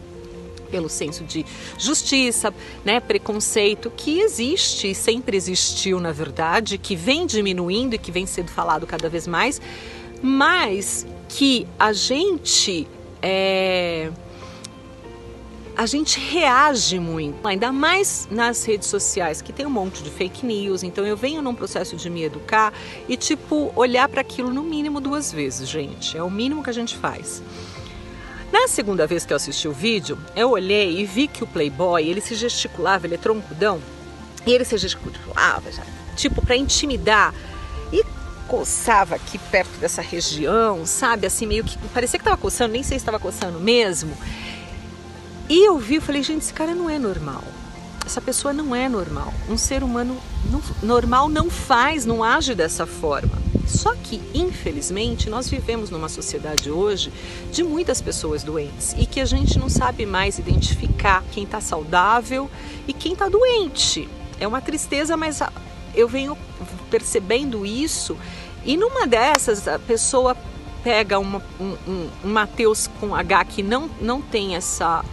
pelo 0.71 0.89
senso 0.89 1.25
de 1.25 1.45
justiça, 1.79 2.53
né, 2.85 3.01
preconceito 3.01 3.91
que 3.97 4.21
existe 4.21 4.91
e 4.91 4.95
sempre 4.95 5.37
existiu 5.37 6.01
na 6.01 6.13
verdade, 6.13 6.79
que 6.79 6.95
vem 6.95 7.27
diminuindo 7.27 7.95
e 7.95 7.99
que 7.99 8.13
vem 8.13 8.27
sendo 8.27 8.51
falado 8.51 8.87
cada 8.87 9.09
vez 9.09 9.27
mais, 9.27 9.61
mas 10.23 11.07
que 11.29 11.67
a 11.79 11.93
gente 11.93 12.87
é, 13.23 14.11
a 15.79 15.87
gente 15.87 16.19
reage 16.19 16.99
muito, 16.99 17.47
ainda 17.47 17.71
mais 17.71 18.27
nas 18.29 18.65
redes 18.65 18.89
sociais, 18.89 19.41
que 19.41 19.53
tem 19.53 19.65
um 19.65 19.71
monte 19.71 20.03
de 20.03 20.11
fake 20.11 20.45
news. 20.45 20.83
Então 20.83 21.07
eu 21.07 21.17
venho 21.17 21.41
num 21.41 21.55
processo 21.55 21.95
de 21.95 22.11
me 22.11 22.25
educar 22.25 22.73
e 23.09 23.17
tipo 23.17 23.73
olhar 23.77 24.09
para 24.09 24.21
aquilo 24.21 24.53
no 24.53 24.65
mínimo 24.65 25.01
duas 25.01 25.33
vezes, 25.33 25.69
gente. 25.69 26.19
É 26.19 26.23
o 26.23 26.29
mínimo 26.29 26.65
que 26.65 26.71
a 26.71 26.73
gente 26.73 26.97
faz. 26.97 27.41
Na 28.53 28.67
segunda 28.67 29.07
vez 29.07 29.27
que 29.27 29.33
eu 29.33 29.37
assisti 29.37 29.69
o 29.69 29.73
vídeo, 29.73 30.19
eu 30.35 30.51
olhei 30.51 31.01
e 31.01 31.05
vi 31.05 31.29
que 31.29 31.45
o 31.45 31.47
Playboy, 31.47 32.09
ele 32.09 32.21
se 32.21 32.35
gesticulava, 32.35 33.07
ele 33.07 33.15
é 33.15 33.19
troncudão, 33.19 33.81
e 34.47 34.53
ele 34.53 34.65
se 34.65 34.77
gesticulava, 34.79 35.71
tipo 36.17 36.41
para 36.45 36.57
intimidar. 36.57 37.35
E 37.93 38.03
coçava 38.47 39.15
aqui 39.15 39.39
perto 39.39 39.79
dessa 39.79 40.01
região, 40.01 40.87
sabe? 40.87 41.27
Assim, 41.27 41.47
meio 41.47 41.65
que 41.65 41.77
parecia 41.89 42.19
que 42.19 42.25
tava 42.25 42.37
coçando, 42.39 42.73
nem 42.73 42.83
sei 42.83 42.99
se 42.99 43.03
estava 43.03 43.19
coçando 43.19 43.61
mesmo. 43.61 44.17
E 45.49 45.67
eu 45.67 45.79
vi, 45.79 46.01
falei, 46.01 46.23
gente, 46.23 46.43
esse 46.43 46.53
cara 46.53 46.75
não 46.75 46.89
é 46.89 46.99
normal. 46.99 47.45
Essa 48.09 48.23
pessoa 48.23 48.55
não 48.55 48.75
é 48.75 48.89
normal. 48.89 49.35
Um 49.51 49.59
ser 49.59 49.83
humano 49.83 50.17
não, 50.51 50.63
normal 50.83 51.29
não 51.29 51.51
faz, 51.51 52.07
não 52.07 52.25
age 52.25 52.55
dessa 52.55 52.87
forma. 52.87 53.37
Só 53.67 53.95
que, 53.97 54.19
infelizmente, 54.33 55.29
nós 55.29 55.47
vivemos 55.47 55.91
numa 55.91 56.09
sociedade 56.09 56.71
hoje 56.71 57.13
de 57.53 57.63
muitas 57.63 58.01
pessoas 58.01 58.43
doentes 58.43 58.95
e 58.97 59.05
que 59.05 59.21
a 59.21 59.27
gente 59.27 59.59
não 59.59 59.69
sabe 59.69 60.07
mais 60.07 60.39
identificar 60.39 61.23
quem 61.33 61.45
está 61.45 61.61
saudável 61.61 62.51
e 62.87 62.95
quem 62.95 63.13
está 63.13 63.29
doente. 63.29 64.09
É 64.41 64.49
uma 64.49 64.63
tristeza, 64.63 65.15
mas 65.15 65.41
eu 65.95 66.09
venho 66.09 66.35
percebendo 66.91 67.67
isso 67.67 68.17
e 68.65 68.79
numa 68.79 69.07
dessas 69.07 69.69
a 69.69 69.79
pessoa 69.79 70.35
pega 70.83 71.19
uma, 71.19 71.43
um, 71.61 71.77
um, 71.87 72.11
um 72.25 72.33
Mateus 72.33 72.89
com 73.01 73.15
H 73.15 73.45
que 73.45 73.63
não, 73.63 73.91
não 74.01 74.23
tem 74.23 74.57
essa 74.57 75.05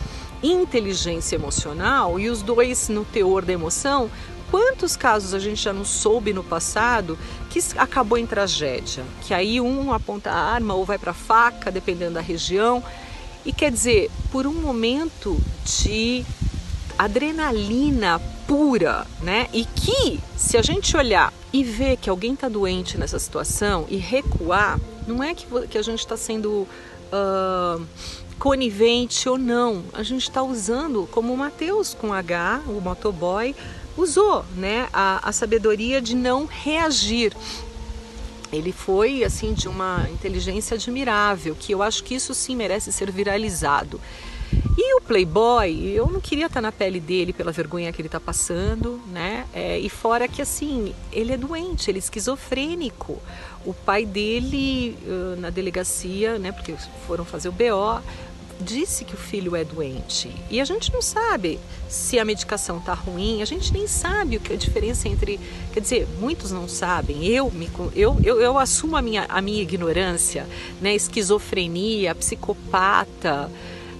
inteligência 0.43 1.35
emocional 1.35 2.19
e 2.19 2.29
os 2.29 2.41
dois 2.41 2.89
no 2.89 3.05
teor 3.05 3.43
da 3.43 3.53
emoção, 3.53 4.09
quantos 4.51 4.95
casos 4.95 5.33
a 5.33 5.39
gente 5.39 5.61
já 5.61 5.73
não 5.73 5.85
soube 5.85 6.33
no 6.33 6.43
passado 6.43 7.17
que 7.49 7.59
acabou 7.77 8.17
em 8.17 8.25
tragédia? 8.25 9.03
Que 9.21 9.33
aí 9.33 9.59
um 9.59 9.93
aponta 9.93 10.31
a 10.31 10.53
arma 10.53 10.73
ou 10.73 10.85
vai 10.85 10.97
para 10.97 11.13
faca, 11.13 11.71
dependendo 11.71 12.15
da 12.15 12.21
região. 12.21 12.83
E 13.45 13.53
quer 13.53 13.71
dizer, 13.71 14.09
por 14.31 14.47
um 14.47 14.53
momento 14.53 15.39
de 15.63 16.25
adrenalina 16.97 18.19
pura, 18.47 19.05
né? 19.21 19.47
E 19.53 19.65
que, 19.65 20.19
se 20.37 20.57
a 20.57 20.61
gente 20.61 20.95
olhar 20.95 21.33
e 21.51 21.63
ver 21.63 21.97
que 21.97 22.09
alguém 22.09 22.33
está 22.33 22.47
doente 22.47 22.97
nessa 22.97 23.19
situação 23.19 23.85
e 23.89 23.97
recuar, 23.97 24.79
não 25.07 25.23
é 25.23 25.33
que, 25.33 25.45
que 25.67 25.77
a 25.77 25.81
gente 25.81 25.99
está 25.99 26.17
sendo. 26.17 26.67
Uh, 27.11 27.85
conivente 28.39 29.27
ou 29.27 29.37
não, 29.37 29.83
a 29.93 30.03
gente 30.03 30.23
está 30.23 30.43
usando, 30.43 31.07
como 31.11 31.33
o 31.33 31.37
Mateus 31.37 31.93
com 31.93 32.13
H, 32.13 32.61
o 32.67 32.81
motoboy, 32.81 33.55
usou 33.97 34.45
né, 34.55 34.87
a, 34.91 35.27
a 35.27 35.31
sabedoria 35.31 36.01
de 36.01 36.15
não 36.15 36.45
reagir. 36.45 37.33
Ele 38.51 38.71
foi 38.71 39.23
assim 39.23 39.53
de 39.53 39.67
uma 39.67 40.07
inteligência 40.11 40.75
admirável, 40.75 41.55
que 41.59 41.71
eu 41.71 41.81
acho 41.81 42.03
que 42.03 42.15
isso 42.15 42.33
sim 42.33 42.55
merece 42.55 42.91
ser 42.91 43.11
viralizado. 43.11 43.99
E 44.77 44.97
o 44.97 45.01
Playboy, 45.01 45.89
eu 45.89 46.07
não 46.07 46.19
queria 46.19 46.45
estar 46.45 46.61
na 46.61 46.71
pele 46.71 46.99
dele 46.99 47.33
pela 47.33 47.51
vergonha 47.51 47.91
que 47.91 48.01
ele 48.01 48.07
está 48.07 48.19
passando, 48.19 49.01
né? 49.07 49.45
É, 49.53 49.79
e 49.79 49.89
fora 49.89 50.27
que 50.27 50.41
assim, 50.41 50.93
ele 51.11 51.33
é 51.33 51.37
doente, 51.37 51.89
ele 51.89 51.97
é 51.97 51.99
esquizofrênico. 51.99 53.21
O 53.65 53.73
pai 53.73 54.05
dele, 54.05 54.97
na 55.39 55.49
delegacia, 55.49 56.37
né? 56.37 56.51
Porque 56.51 56.75
foram 57.07 57.25
fazer 57.25 57.49
o 57.49 57.51
BO, 57.51 58.01
disse 58.59 59.03
que 59.03 59.13
o 59.13 59.17
filho 59.17 59.55
é 59.55 59.63
doente 59.63 60.31
e 60.49 60.61
a 60.61 60.65
gente 60.65 60.91
não 60.93 61.01
sabe 61.01 61.59
se 61.89 62.17
a 62.17 62.25
medicação 62.25 62.77
está 62.77 62.93
ruim, 62.93 63.41
a 63.41 63.45
gente 63.45 63.73
nem 63.73 63.85
sabe 63.85 64.37
o 64.37 64.39
que 64.39 64.53
a 64.53 64.55
diferença 64.55 65.09
entre, 65.09 65.39
quer 65.73 65.79
dizer, 65.79 66.07
muitos 66.19 66.51
não 66.51 66.67
sabem. 66.67 67.25
Eu 67.25 67.51
me 67.51 67.69
eu, 67.95 68.17
eu, 68.23 68.41
eu 68.41 68.57
assumo 68.57 68.95
a 68.95 69.01
minha 69.01 69.25
a 69.27 69.41
minha 69.41 69.61
ignorância, 69.61 70.47
né, 70.81 70.95
esquizofrenia, 70.95 72.15
psicopata. 72.15 73.51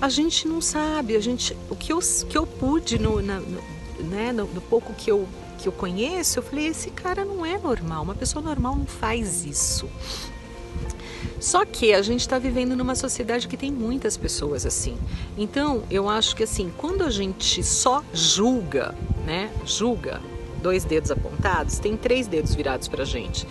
A 0.01 0.10
gente 0.10 0.48
não 0.48 0.62
sabe, 0.62 1.15
a 1.15 1.22
gente 1.22 1.55
o 1.69 1.75
que 1.75 1.91
eu 1.91 2.00
que 2.29 2.38
eu 2.38 2.45
pude 2.45 2.98
no, 2.98 3.22
na, 3.22 3.39
no 3.39 3.75
né, 4.00 4.31
no, 4.31 4.45
no 4.45 4.62
pouco 4.62 4.93
que 4.93 5.12
eu 5.12 5.27
que 5.56 5.68
eu 5.68 5.72
conheço, 5.72 6.40
eu 6.40 6.44
falei, 6.44 6.68
esse 6.68 6.90
cara 6.92 7.26
não 7.26 7.46
é 7.46 7.58
normal, 7.58 8.04
uma 8.04 8.16
pessoa 8.16 8.44
normal 8.44 8.76
não 8.76 8.86
faz 8.86 9.46
isso. 9.46 9.90
Só 11.40 11.66
que 11.66 11.94
a 11.94 12.02
gente 12.02 12.22
está 12.22 12.40
vivendo 12.40 12.76
numa 12.76 12.96
sociedade 12.96 13.48
que 13.48 13.58
tem 13.58 13.72
muitas 13.72 14.18
pessoas 14.18 14.66
assim. 14.66 14.98
Então, 15.38 15.84
eu 15.92 16.10
acho 16.10 16.36
que 16.36 16.44
assim, 16.44 16.72
quando 16.78 17.04
a 17.04 17.10
gente 17.10 17.64
só 17.64 18.04
julga, 18.14 18.96
né? 19.26 19.52
Julga, 19.66 20.22
dois 20.62 20.84
dedos 20.84 21.12
apontados, 21.12 21.78
tem 21.78 21.96
três 21.96 22.28
dedos 22.28 22.56
virados 22.56 22.88
para 22.88 23.04
a 23.04 23.06
gente. 23.06 23.48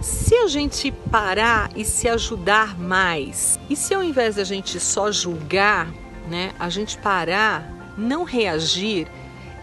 Se 0.00 0.34
a 0.34 0.46
gente 0.46 0.92
parar 1.10 1.70
e 1.76 1.84
se 1.84 2.08
ajudar 2.08 2.78
mais, 2.78 3.58
e 3.68 3.76
se 3.76 3.92
ao 3.92 4.02
invés 4.02 4.36
de 4.36 4.40
a 4.40 4.44
gente 4.44 4.78
só 4.78 5.10
julgar, 5.10 5.92
né, 6.28 6.52
a 6.58 6.68
gente 6.68 6.96
parar, 6.98 7.94
não 7.96 8.24
reagir 8.24 9.08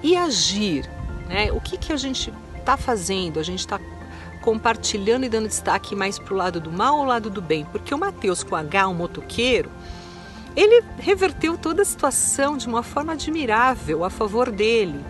e 0.01 0.15
agir, 0.15 0.89
né? 1.27 1.51
O 1.51 1.59
que 1.59 1.77
que 1.77 1.91
a 1.91 1.97
gente 1.97 2.33
está 2.57 2.77
fazendo? 2.77 3.39
A 3.39 3.43
gente 3.43 3.59
está 3.59 3.79
compartilhando 4.41 5.25
e 5.25 5.29
dando 5.29 5.47
destaque 5.47 5.95
mais 5.95 6.19
para 6.19 6.33
o 6.33 6.37
lado 6.37 6.59
do 6.59 6.71
mal 6.71 6.97
ou 6.97 7.05
lado 7.05 7.29
do 7.29 7.41
bem? 7.41 7.65
Porque 7.65 7.93
o 7.93 7.97
Mateus 7.97 8.43
com 8.43 8.55
H, 8.55 8.87
um 8.87 8.93
motoqueiro, 8.93 9.69
ele 10.55 10.83
reverteu 10.99 11.57
toda 11.57 11.81
a 11.81 11.85
situação 11.85 12.57
de 12.57 12.67
uma 12.67 12.83
forma 12.83 13.13
admirável 13.13 14.03
a 14.03 14.09
favor 14.09 14.51
dele. 14.51 15.03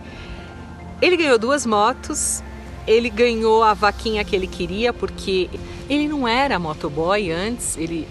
Ele 1.02 1.16
ganhou 1.16 1.38
duas 1.38 1.66
motos, 1.66 2.42
ele 2.86 3.10
ganhou 3.10 3.62
a 3.62 3.74
vaquinha 3.74 4.24
que 4.24 4.34
ele 4.34 4.46
queria, 4.46 4.92
porque 4.92 5.50
ele 5.88 6.08
não 6.08 6.26
era 6.26 6.58
motoboy 6.58 7.30
antes, 7.30 7.76
ele 7.76 8.08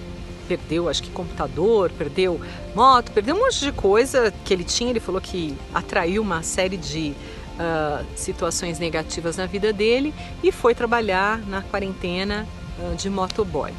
perdeu, 0.47 0.89
acho 0.89 1.01
que 1.01 1.09
computador, 1.09 1.89
perdeu 1.97 2.39
moto, 2.75 3.11
perdeu 3.11 3.35
um 3.35 3.39
monte 3.39 3.61
de 3.61 3.71
coisa 3.71 4.31
que 4.43 4.53
ele 4.53 4.63
tinha. 4.63 4.89
Ele 4.89 4.99
falou 4.99 5.21
que 5.21 5.55
atraiu 5.73 6.21
uma 6.21 6.43
série 6.43 6.77
de 6.77 7.15
uh, 7.53 8.05
situações 8.15 8.79
negativas 8.79 9.37
na 9.37 9.45
vida 9.45 9.71
dele 9.73 10.13
e 10.43 10.51
foi 10.51 10.73
trabalhar 10.73 11.39
na 11.39 11.61
quarentena 11.61 12.47
uh, 12.79 12.95
de 12.95 13.09
motoboy. 13.09 13.71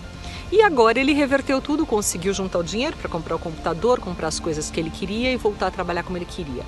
E 0.52 0.62
agora 0.62 1.00
ele 1.00 1.12
reverteu 1.12 1.60
tudo, 1.60 1.84
conseguiu 1.84 2.32
juntar 2.32 2.58
o 2.58 2.62
dinheiro 2.62 2.96
para 2.96 3.08
comprar 3.08 3.34
o 3.34 3.38
computador, 3.38 3.98
comprar 3.98 4.28
as 4.28 4.38
coisas 4.38 4.70
que 4.70 4.78
ele 4.78 4.90
queria 4.90 5.32
e 5.32 5.36
voltar 5.36 5.66
a 5.66 5.70
trabalhar 5.70 6.02
como 6.04 6.16
ele 6.16 6.26
queria. 6.26 6.62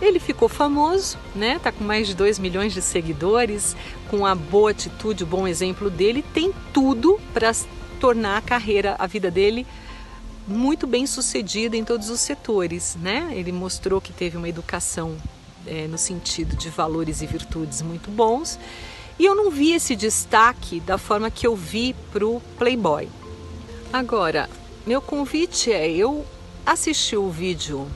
Ele 0.00 0.20
ficou 0.20 0.48
famoso, 0.48 1.18
né? 1.34 1.58
Tá 1.58 1.72
com 1.72 1.82
mais 1.82 2.06
de 2.06 2.14
2 2.14 2.38
milhões 2.38 2.72
de 2.72 2.80
seguidores, 2.82 3.74
com 4.10 4.24
a 4.26 4.34
boa 4.34 4.70
atitude, 4.70 5.24
o 5.24 5.26
bom 5.26 5.48
exemplo 5.48 5.90
dele, 5.90 6.24
tem 6.34 6.52
tudo 6.72 7.18
para 7.32 7.52
tornar 7.98 8.36
a 8.36 8.42
carreira, 8.42 8.94
a 8.98 9.06
vida 9.06 9.30
dele 9.30 9.66
muito 10.46 10.86
bem 10.86 11.06
sucedida 11.06 11.76
em 11.76 11.84
todos 11.84 12.10
os 12.10 12.20
setores, 12.20 12.96
né? 13.00 13.32
Ele 13.32 13.52
mostrou 13.52 14.00
que 14.00 14.12
teve 14.12 14.36
uma 14.36 14.48
educação 14.48 15.16
é, 15.66 15.86
no 15.86 15.98
sentido 15.98 16.56
de 16.56 16.68
valores 16.68 17.22
e 17.22 17.26
virtudes 17.26 17.82
muito 17.82 18.10
bons. 18.10 18.58
E 19.18 19.24
eu 19.24 19.34
não 19.34 19.50
vi 19.50 19.72
esse 19.72 19.94
destaque 19.94 20.80
da 20.80 20.98
forma 20.98 21.30
que 21.30 21.46
eu 21.46 21.54
vi 21.54 21.94
para 22.12 22.26
o 22.26 22.40
Playboy. 22.58 23.08
Agora, 23.92 24.48
meu 24.86 25.00
convite 25.00 25.70
é 25.70 25.90
eu 25.90 26.24
assisti 26.64 27.16
o 27.16 27.30
vídeo 27.30 27.86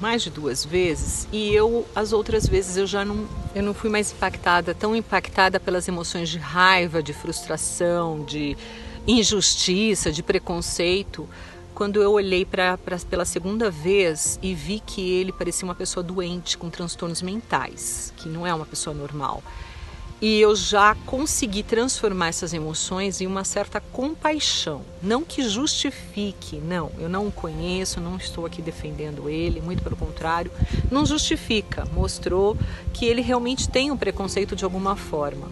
mais 0.00 0.22
de 0.22 0.30
duas 0.30 0.64
vezes 0.64 1.28
e 1.32 1.54
eu 1.54 1.86
as 1.94 2.12
outras 2.12 2.46
vezes 2.46 2.76
eu 2.76 2.86
já 2.86 3.04
não 3.04 3.26
eu 3.54 3.62
não 3.62 3.72
fui 3.72 3.88
mais 3.88 4.12
impactada, 4.12 4.74
tão 4.74 4.94
impactada 4.96 5.60
pelas 5.60 5.86
emoções 5.86 6.28
de 6.28 6.38
raiva, 6.38 7.02
de 7.02 7.12
frustração, 7.12 8.24
de 8.24 8.56
injustiça, 9.06 10.10
de 10.10 10.22
preconceito, 10.22 11.28
quando 11.74 12.00
eu 12.00 12.12
olhei 12.12 12.44
pra, 12.44 12.78
pra, 12.78 12.98
pela 12.98 13.24
segunda 13.24 13.70
vez 13.70 14.38
e 14.40 14.54
vi 14.54 14.80
que 14.80 15.10
ele 15.10 15.32
parecia 15.32 15.66
uma 15.66 15.74
pessoa 15.74 16.02
doente, 16.02 16.56
com 16.56 16.70
transtornos 16.70 17.20
mentais, 17.20 18.12
que 18.16 18.28
não 18.28 18.46
é 18.46 18.54
uma 18.54 18.64
pessoa 18.64 18.94
normal. 18.94 19.42
E 20.22 20.40
eu 20.40 20.54
já 20.54 20.94
consegui 21.04 21.62
transformar 21.62 22.28
essas 22.28 22.54
emoções 22.54 23.20
em 23.20 23.26
uma 23.26 23.44
certa 23.44 23.80
compaixão. 23.80 24.82
Não 25.02 25.24
que 25.24 25.46
justifique, 25.46 26.56
não, 26.56 26.90
eu 26.98 27.08
não 27.08 27.26
o 27.26 27.32
conheço, 27.32 28.00
não 28.00 28.16
estou 28.16 28.46
aqui 28.46 28.62
defendendo 28.62 29.28
ele, 29.28 29.60
muito 29.60 29.82
pelo 29.82 29.96
contrário, 29.96 30.50
não 30.90 31.04
justifica, 31.04 31.84
mostrou 31.92 32.56
que 32.92 33.04
ele 33.04 33.20
realmente 33.20 33.68
tem 33.68 33.90
um 33.90 33.96
preconceito 33.96 34.54
de 34.54 34.64
alguma 34.64 34.96
forma. 34.96 35.48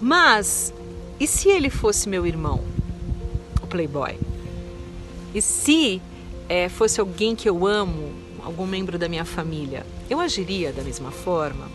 Mas, 0.00 0.72
e 1.20 1.26
se 1.26 1.48
ele 1.48 1.68
fosse 1.68 2.08
meu 2.08 2.26
irmão, 2.26 2.64
o 3.62 3.66
Playboy? 3.66 4.27
E 5.34 5.42
se 5.42 6.00
é, 6.48 6.68
fosse 6.68 7.00
alguém 7.00 7.36
que 7.36 7.48
eu 7.48 7.66
amo, 7.66 8.12
algum 8.42 8.66
membro 8.66 8.98
da 8.98 9.08
minha 9.08 9.24
família, 9.24 9.84
eu 10.08 10.20
agiria 10.20 10.72
da 10.72 10.82
mesma 10.82 11.10
forma? 11.10 11.68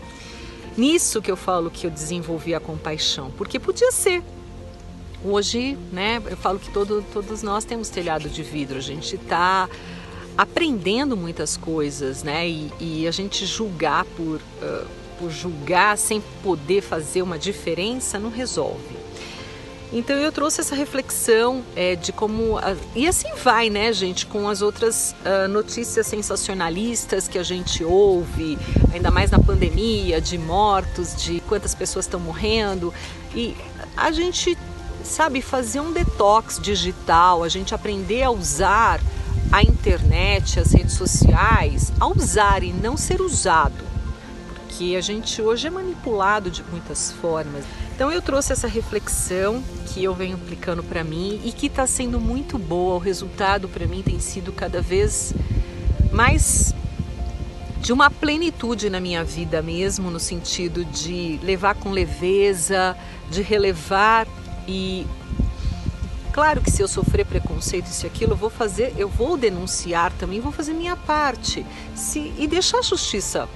Nisso 0.76 1.22
que 1.22 1.30
eu 1.30 1.36
falo 1.36 1.70
que 1.70 1.86
eu 1.86 1.90
desenvolvi 1.90 2.54
a 2.54 2.60
compaixão, 2.60 3.30
porque 3.36 3.60
podia 3.60 3.92
ser. 3.92 4.22
Hoje, 5.24 5.78
né, 5.90 6.20
eu 6.26 6.36
falo 6.36 6.58
que 6.58 6.70
todo, 6.70 7.02
todos 7.12 7.42
nós 7.42 7.64
temos 7.64 7.88
telhado 7.88 8.28
de 8.28 8.42
vidro, 8.42 8.76
a 8.76 8.80
gente 8.80 9.14
está 9.14 9.68
aprendendo 10.36 11.16
muitas 11.16 11.56
coisas, 11.56 12.22
né? 12.22 12.46
E, 12.48 12.70
e 12.80 13.08
a 13.08 13.10
gente 13.10 13.46
julgar 13.46 14.04
por, 14.04 14.36
uh, 14.36 14.86
por 15.18 15.30
julgar 15.30 15.96
sem 15.96 16.20
poder 16.42 16.82
fazer 16.82 17.22
uma 17.22 17.38
diferença 17.38 18.18
não 18.18 18.30
resolve. 18.30 19.03
Então 19.92 20.16
eu 20.16 20.32
trouxe 20.32 20.60
essa 20.60 20.74
reflexão 20.74 21.62
é, 21.76 21.94
de 21.94 22.12
como. 22.12 22.58
e 22.94 23.06
assim 23.06 23.32
vai, 23.42 23.70
né, 23.70 23.92
gente, 23.92 24.26
com 24.26 24.48
as 24.48 24.60
outras 24.60 25.14
uh, 25.24 25.48
notícias 25.48 26.06
sensacionalistas 26.06 27.28
que 27.28 27.38
a 27.38 27.42
gente 27.42 27.84
ouve, 27.84 28.58
ainda 28.92 29.10
mais 29.10 29.30
na 29.30 29.38
pandemia, 29.38 30.20
de 30.20 30.36
mortos, 30.36 31.14
de 31.14 31.40
quantas 31.42 31.74
pessoas 31.74 32.06
estão 32.06 32.18
morrendo. 32.18 32.92
E 33.34 33.56
a 33.96 34.10
gente, 34.10 34.58
sabe, 35.04 35.40
fazer 35.40 35.80
um 35.80 35.92
detox 35.92 36.58
digital, 36.60 37.44
a 37.44 37.48
gente 37.48 37.74
aprender 37.74 38.22
a 38.22 38.30
usar 38.30 39.00
a 39.52 39.62
internet, 39.62 40.58
as 40.58 40.72
redes 40.72 40.94
sociais, 40.94 41.92
a 42.00 42.08
usar 42.08 42.64
e 42.64 42.72
não 42.72 42.96
ser 42.96 43.20
usado. 43.20 43.84
Porque 44.54 44.96
a 44.96 45.00
gente 45.00 45.40
hoje 45.40 45.68
é 45.68 45.70
manipulado 45.70 46.50
de 46.50 46.64
muitas 46.64 47.12
formas. 47.12 47.64
Então 47.94 48.10
eu 48.10 48.20
trouxe 48.20 48.52
essa 48.52 48.66
reflexão 48.66 49.62
que 49.86 50.02
eu 50.02 50.12
venho 50.12 50.34
aplicando 50.34 50.82
para 50.82 51.04
mim 51.04 51.40
e 51.44 51.52
que 51.52 51.66
está 51.66 51.86
sendo 51.86 52.20
muito 52.20 52.58
boa. 52.58 52.96
O 52.96 52.98
resultado 52.98 53.68
para 53.68 53.86
mim 53.86 54.02
tem 54.02 54.18
sido 54.18 54.52
cada 54.52 54.82
vez 54.82 55.32
mais 56.10 56.74
de 57.80 57.92
uma 57.92 58.10
plenitude 58.10 58.90
na 58.90 58.98
minha 58.98 59.22
vida 59.22 59.62
mesmo, 59.62 60.10
no 60.10 60.18
sentido 60.18 60.84
de 60.84 61.38
levar 61.40 61.76
com 61.76 61.92
leveza, 61.92 62.96
de 63.30 63.42
relevar 63.42 64.26
e 64.66 65.06
claro 66.32 66.62
que 66.62 66.72
se 66.72 66.82
eu 66.82 66.88
sofrer 66.88 67.24
preconceito 67.24 67.86
isso 67.86 68.06
e 68.06 68.08
aquilo, 68.08 68.32
eu 68.32 68.36
vou 68.36 68.50
fazer, 68.50 68.92
eu 68.96 69.08
vou 69.08 69.36
denunciar 69.36 70.10
também, 70.14 70.40
vou 70.40 70.50
fazer 70.50 70.72
minha 70.72 70.96
parte. 70.96 71.64
Se 71.94 72.32
e 72.38 72.48
deixar 72.48 72.78
a 72.78 72.82
justiça 72.82 73.48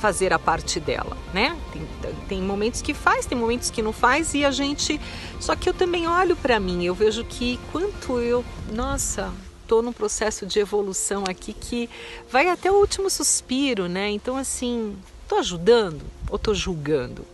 fazer 0.00 0.32
a 0.32 0.38
parte 0.38 0.80
dela, 0.80 1.16
né? 1.32 1.56
Tem, 1.72 2.14
tem 2.28 2.42
momentos 2.42 2.80
que 2.80 2.94
faz, 2.94 3.26
tem 3.26 3.36
momentos 3.36 3.70
que 3.70 3.82
não 3.82 3.92
faz 3.92 4.34
e 4.34 4.44
a 4.44 4.50
gente. 4.50 5.00
Só 5.38 5.54
que 5.54 5.68
eu 5.68 5.74
também 5.74 6.08
olho 6.08 6.34
para 6.34 6.58
mim, 6.58 6.84
eu 6.84 6.94
vejo 6.94 7.24
que 7.24 7.60
quanto 7.70 8.18
eu, 8.18 8.44
nossa, 8.72 9.32
tô 9.68 9.82
num 9.82 9.92
processo 9.92 10.46
de 10.46 10.58
evolução 10.58 11.24
aqui 11.28 11.52
que 11.52 11.88
vai 12.30 12.48
até 12.48 12.70
o 12.70 12.74
último 12.74 13.10
suspiro, 13.10 13.88
né? 13.88 14.10
Então 14.10 14.36
assim, 14.36 14.96
tô 15.28 15.36
ajudando 15.36 16.02
ou 16.28 16.38
tô 16.38 16.54
julgando? 16.54 17.24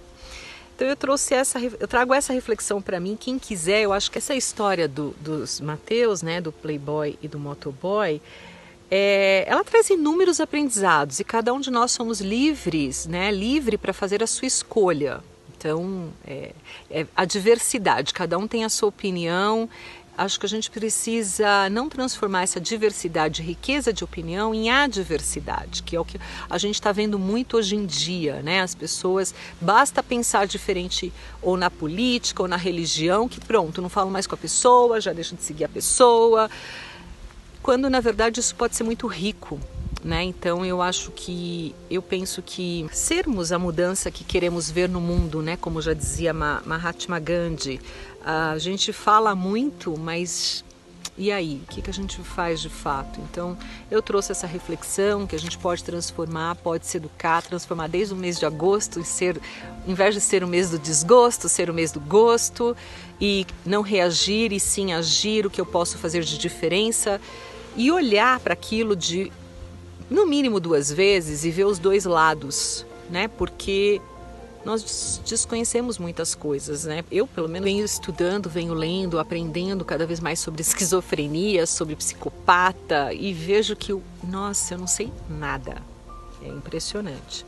Então 0.75 0.87
eu 0.87 0.97
trouxe 0.97 1.33
essa, 1.33 1.59
eu 1.59 1.89
trago 1.89 2.13
essa 2.13 2.35
reflexão 2.35 2.83
para 2.83 3.01
mim. 3.01 3.17
Quem 3.19 3.39
quiser, 3.39 3.81
eu 3.81 3.95
acho 3.95 4.11
que 4.11 4.19
essa 4.19 4.35
história 4.35 4.87
do, 4.87 5.17
dos 5.19 5.59
Mateus, 5.59 6.21
né, 6.21 6.39
do 6.39 6.53
Playboy 6.53 7.19
e 7.23 7.27
do 7.27 7.39
Motoboy, 7.39 8.21
é, 8.91 9.45
ela 9.49 9.65
traz 9.65 9.91
inúmeros 9.91 10.41
aprendizados 10.41 11.19
e 11.19 11.25
cada 11.25 11.53
um 11.53 11.61
de 11.61 11.71
nós 11.71 11.91
somos 11.93 12.21
livres, 12.21 13.07
né? 13.07 13.31
Livre 13.31 13.77
para 13.77 13.93
fazer 13.93 14.23
a 14.23 14.27
sua 14.27 14.47
escolha. 14.47 15.23
Então, 15.57 16.11
é, 16.27 16.53
é, 16.91 17.07
a 17.17 17.25
diversidade, 17.25 18.13
cada 18.13 18.39
um 18.39 18.47
tem 18.47 18.65
a 18.65 18.69
sua 18.69 18.89
opinião. 18.89 19.69
Acho 20.17 20.41
que 20.41 20.47
a 20.47 20.49
gente 20.49 20.71
precisa 20.71 21.69
não 21.69 21.91
transformar 21.91 22.43
essa 22.43 22.59
diversidade, 22.59 23.43
riqueza 23.43 23.93
de 23.93 24.03
opinião, 24.03 24.55
em 24.55 24.71
adversidade, 24.71 25.83
que 25.83 25.95
é 25.95 26.01
o 26.01 26.05
que 26.05 26.19
a 26.49 26.57
gente 26.57 26.77
está 26.77 26.91
vendo 26.91 27.19
muito 27.19 27.59
hoje 27.59 27.77
em 27.77 27.85
dia, 27.85 28.41
né? 28.43 28.61
As 28.61 28.75
pessoas 28.75 29.35
basta 29.61 30.03
pensar 30.03 30.47
diferente 30.47 31.13
ou 31.43 31.57
na 31.57 31.71
política 31.71 32.43
ou 32.43 32.49
na 32.49 32.57
religião, 32.57 33.29
que 33.29 33.41
pronto, 33.41 33.83
não 33.83 33.91
falo 33.91 34.11
mais 34.11 34.27
com 34.27 34.35
a 34.35 34.39
pessoa, 34.39 35.01
já 35.01 35.13
deixo 35.13 35.35
de 35.35 35.43
seguir 35.43 35.65
a 35.65 35.69
pessoa 35.69 36.49
quando 37.67 37.91
na 37.91 37.99
verdade 37.99 38.39
isso 38.39 38.55
pode 38.55 38.77
ser 38.77 38.85
muito 38.85 39.09
rico. 39.09 39.59
Né? 40.05 40.23
Então 40.23 40.65
eu 40.65 40.81
acho 40.81 41.11
que 41.11 41.75
eu 41.91 42.01
penso 42.01 42.41
que 42.41 42.87
sermos 42.93 43.51
a 43.51 43.59
mudança 43.59 44.09
que 44.09 44.23
queremos 44.23 44.71
ver 44.71 44.89
no 44.89 45.01
mundo, 45.01 45.43
né? 45.43 45.57
Como 45.57 45.83
já 45.83 45.93
dizia 45.93 46.33
Mahatma 46.33 47.19
Gandhi, 47.19 47.81
a 48.25 48.57
gente 48.57 48.93
fala 48.93 49.35
muito, 49.35 49.99
mas 49.99 50.65
e 51.19 51.33
aí, 51.33 51.63
o 51.65 51.67
que, 51.73 51.81
que 51.81 51.89
a 51.89 51.93
gente 51.93 52.21
faz 52.21 52.61
de 52.61 52.69
fato? 52.69 53.19
Então, 53.23 53.57
eu 53.91 54.03
trouxe 54.03 54.33
essa 54.33 54.47
reflexão 54.47 55.27
que 55.27 55.35
a 55.35 55.39
gente 55.39 55.57
pode 55.57 55.83
transformar, 55.83 56.57
pode 56.57 56.87
se 56.87 56.99
educar, 56.99 57.41
transformar 57.41 57.89
desde 57.89 58.13
o 58.13 58.17
mês 58.17 58.39
de 58.39 58.45
agosto 58.45 59.01
e 59.01 59.05
ser, 59.05 59.41
em 59.89 59.95
vez 59.95 60.15
de 60.15 60.21
ser 60.21 60.45
o 60.45 60.47
mês 60.47 60.69
do 60.69 60.79
desgosto, 60.79 61.49
ser 61.49 61.71
o 61.71 61.75
mês 61.75 61.91
do 61.91 62.01
gosto 62.01 62.77
e 63.19 63.47
não 63.65 63.81
reagir 63.81 64.53
e 64.53 64.61
sim 64.61 64.93
agir, 64.93 65.47
o 65.47 65.51
que 65.51 65.61
eu 65.61 65.65
posso 65.65 65.97
fazer 65.97 66.23
de 66.23 66.37
diferença 66.37 67.19
e 67.77 67.93
olhar 67.93 68.41
para 68.41 68.55
aquilo 68.55 68.97
de 68.97 69.31
no 70.09 70.27
mínimo 70.27 70.61
duas 70.61 70.91
vezes 70.91 71.45
e 71.45 71.51
ver 71.51 71.65
os 71.65 71.79
dois 71.79 72.05
lados, 72.05 72.87
né? 73.11 73.29
Porque 73.29 74.01
nós 74.65 75.21
desconhecemos 75.25 75.99
muitas 75.99 76.35
coisas, 76.35 76.85
né? 76.85 77.05
Eu, 77.11 77.27
pelo 77.27 77.49
menos, 77.49 77.65
venho 77.65 77.85
estudando, 77.85 78.49
venho 78.49 78.75
lendo, 78.75 79.19
aprendendo 79.19 79.85
cada 79.85 80.07
vez 80.07 80.19
mais 80.21 80.41
sobre 80.41 80.61
esquizofrenia, 80.63 81.67
sobre 81.67 81.95
psicopata 81.95 83.13
e 83.13 83.33
vejo 83.33 83.77
que, 83.77 83.97
nossa, 84.25 84.75
eu 84.75 84.79
não 84.79 84.87
sei 84.87 85.13
nada. 85.29 85.83
É 86.43 86.49
impressionante. 86.49 87.45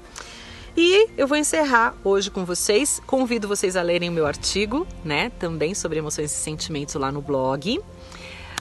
E 0.77 1.09
eu 1.17 1.27
vou 1.27 1.37
encerrar 1.37 1.97
hoje 2.05 2.31
com 2.31 2.45
vocês. 2.45 3.01
Convido 3.05 3.49
vocês 3.49 3.75
a 3.75 3.83
lerem 3.83 4.11
o 4.11 4.13
meu 4.13 4.27
artigo, 4.27 4.87
né? 5.05 5.31
Também 5.31 5.75
sobre 5.75 5.99
emoções 5.99 6.31
e 6.31 6.35
sentimentos 6.35 6.95
lá 6.95 7.11
no 7.11 7.21
blog 7.21 7.81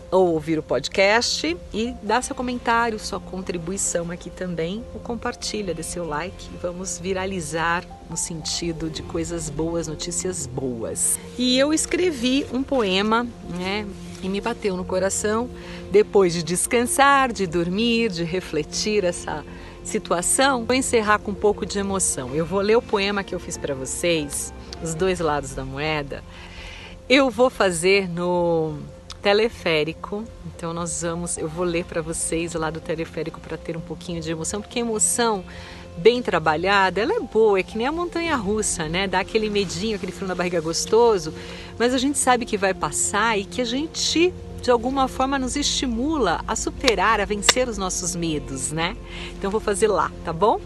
ou 0.09 0.33
ouvir 0.33 0.57
o 0.57 0.63
podcast 0.63 1.57
e 1.73 1.93
dar 2.01 2.21
seu 2.21 2.35
comentário, 2.35 2.97
sua 2.99 3.19
contribuição 3.19 4.09
aqui 4.11 4.29
também, 4.29 4.83
ou 4.93 4.99
compartilha, 4.99 5.73
dê 5.73 5.83
seu 5.83 6.07
like 6.07 6.49
vamos 6.61 6.97
viralizar 6.97 7.83
no 8.09 8.15
sentido 8.15 8.89
de 8.89 9.03
coisas 9.03 9.49
boas, 9.49 9.87
notícias 9.87 10.47
boas. 10.47 11.19
E 11.37 11.57
eu 11.59 11.73
escrevi 11.73 12.45
um 12.53 12.63
poema, 12.63 13.27
né? 13.57 13.85
E 14.23 14.29
me 14.29 14.41
bateu 14.41 14.75
no 14.75 14.83
coração 14.83 15.49
depois 15.91 16.33
de 16.33 16.41
descansar, 16.41 17.31
de 17.31 17.45
dormir, 17.45 18.09
de 18.09 18.23
refletir 18.23 19.03
essa 19.03 19.45
situação. 19.83 20.65
Vou 20.65 20.75
encerrar 20.75 21.19
com 21.19 21.31
um 21.31 21.35
pouco 21.35 21.65
de 21.65 21.77
emoção. 21.77 22.33
Eu 22.33 22.45
vou 22.45 22.61
ler 22.61 22.77
o 22.77 22.81
poema 22.81 23.23
que 23.23 23.35
eu 23.35 23.39
fiz 23.39 23.57
para 23.57 23.75
vocês, 23.75 24.53
Os 24.81 24.95
Dois 24.95 25.19
Lados 25.19 25.53
da 25.53 25.63
Moeda. 25.63 26.23
Eu 27.07 27.29
vou 27.29 27.49
fazer 27.49 28.09
no 28.09 28.79
teleférico. 29.21 30.23
Então 30.45 30.73
nós 30.73 31.01
vamos, 31.01 31.37
eu 31.37 31.47
vou 31.47 31.65
ler 31.65 31.85
para 31.85 32.01
vocês 32.01 32.53
lá 32.53 32.69
do 32.69 32.79
teleférico 32.79 33.39
para 33.39 33.57
ter 33.57 33.75
um 33.75 33.81
pouquinho 33.81 34.21
de 34.21 34.31
emoção, 34.31 34.61
porque 34.61 34.79
emoção 34.79 35.43
bem 35.97 36.21
trabalhada, 36.21 37.01
ela 37.01 37.13
é 37.13 37.19
boa, 37.19 37.59
é 37.59 37.63
que 37.63 37.77
nem 37.77 37.87
a 37.87 37.91
montanha 37.91 38.35
russa, 38.35 38.87
né? 38.87 39.07
Dá 39.07 39.19
aquele 39.19 39.49
medinho, 39.49 39.95
aquele 39.95 40.11
frio 40.11 40.27
na 40.27 40.35
barriga 40.35 40.61
gostoso, 40.61 41.33
mas 41.77 41.93
a 41.93 41.97
gente 41.97 42.19
sabe 42.19 42.45
que 42.45 42.57
vai 42.57 42.73
passar 42.73 43.37
e 43.37 43.45
que 43.45 43.61
a 43.61 43.65
gente 43.65 44.33
de 44.61 44.71
alguma 44.71 45.07
forma 45.07 45.39
nos 45.39 45.55
estimula 45.55 46.41
a 46.47 46.55
superar, 46.55 47.21
a 47.21 47.25
vencer 47.25 47.69
os 47.69 47.77
nossos 47.77 48.15
medos, 48.15 48.71
né? 48.71 48.95
Então 49.37 49.49
vou 49.49 49.61
fazer 49.61 49.87
lá, 49.87 50.11
tá 50.25 50.33
bom? 50.33 50.59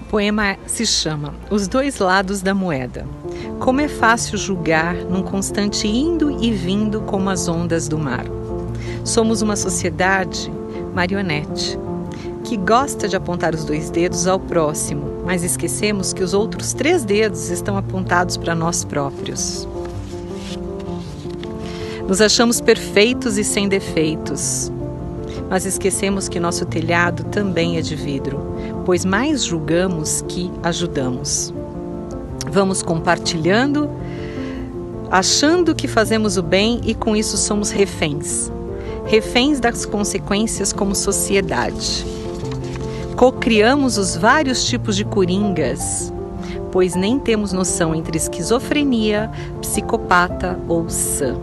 O 0.00 0.04
poema 0.06 0.56
se 0.66 0.86
chama 0.86 1.34
Os 1.50 1.68
Dois 1.68 1.98
Lados 1.98 2.40
da 2.40 2.54
Moeda. 2.54 3.06
Como 3.58 3.80
é 3.80 3.88
fácil 3.88 4.36
julgar 4.36 4.94
num 4.94 5.22
constante 5.22 5.86
indo 5.88 6.30
e 6.42 6.50
vindo 6.50 7.00
como 7.02 7.30
as 7.30 7.48
ondas 7.48 7.88
do 7.88 7.98
mar. 7.98 8.24
Somos 9.04 9.42
uma 9.42 9.56
sociedade 9.56 10.52
marionete 10.94 11.78
que 12.44 12.56
gosta 12.56 13.08
de 13.08 13.16
apontar 13.16 13.54
os 13.54 13.64
dois 13.64 13.88
dedos 13.88 14.26
ao 14.26 14.38
próximo, 14.38 15.22
mas 15.24 15.42
esquecemos 15.42 16.12
que 16.12 16.22
os 16.22 16.34
outros 16.34 16.74
três 16.74 17.04
dedos 17.04 17.48
estão 17.48 17.76
apontados 17.76 18.36
para 18.36 18.54
nós 18.54 18.84
próprios. 18.84 19.66
Nos 22.06 22.20
achamos 22.20 22.60
perfeitos 22.60 23.38
e 23.38 23.44
sem 23.44 23.66
defeitos, 23.66 24.70
mas 25.48 25.64
esquecemos 25.64 26.28
que 26.28 26.38
nosso 26.38 26.66
telhado 26.66 27.24
também 27.24 27.78
é 27.78 27.80
de 27.80 27.96
vidro, 27.96 28.40
pois 28.84 29.06
mais 29.06 29.42
julgamos 29.42 30.22
que 30.28 30.50
ajudamos. 30.62 31.54
Vamos 32.50 32.82
compartilhando, 32.82 33.90
achando 35.10 35.74
que 35.74 35.88
fazemos 35.88 36.36
o 36.36 36.42
bem 36.42 36.80
e 36.84 36.94
com 36.94 37.16
isso 37.16 37.36
somos 37.36 37.70
reféns. 37.70 38.50
Reféns 39.06 39.60
das 39.60 39.84
consequências 39.84 40.72
como 40.72 40.94
sociedade. 40.94 42.06
Cocriamos 43.16 43.96
os 43.98 44.16
vários 44.16 44.64
tipos 44.64 44.96
de 44.96 45.04
coringas, 45.04 46.12
pois 46.72 46.94
nem 46.94 47.18
temos 47.18 47.52
noção 47.52 47.94
entre 47.94 48.16
esquizofrenia, 48.16 49.30
psicopata 49.60 50.58
ou 50.68 50.88
sã. 50.88 51.36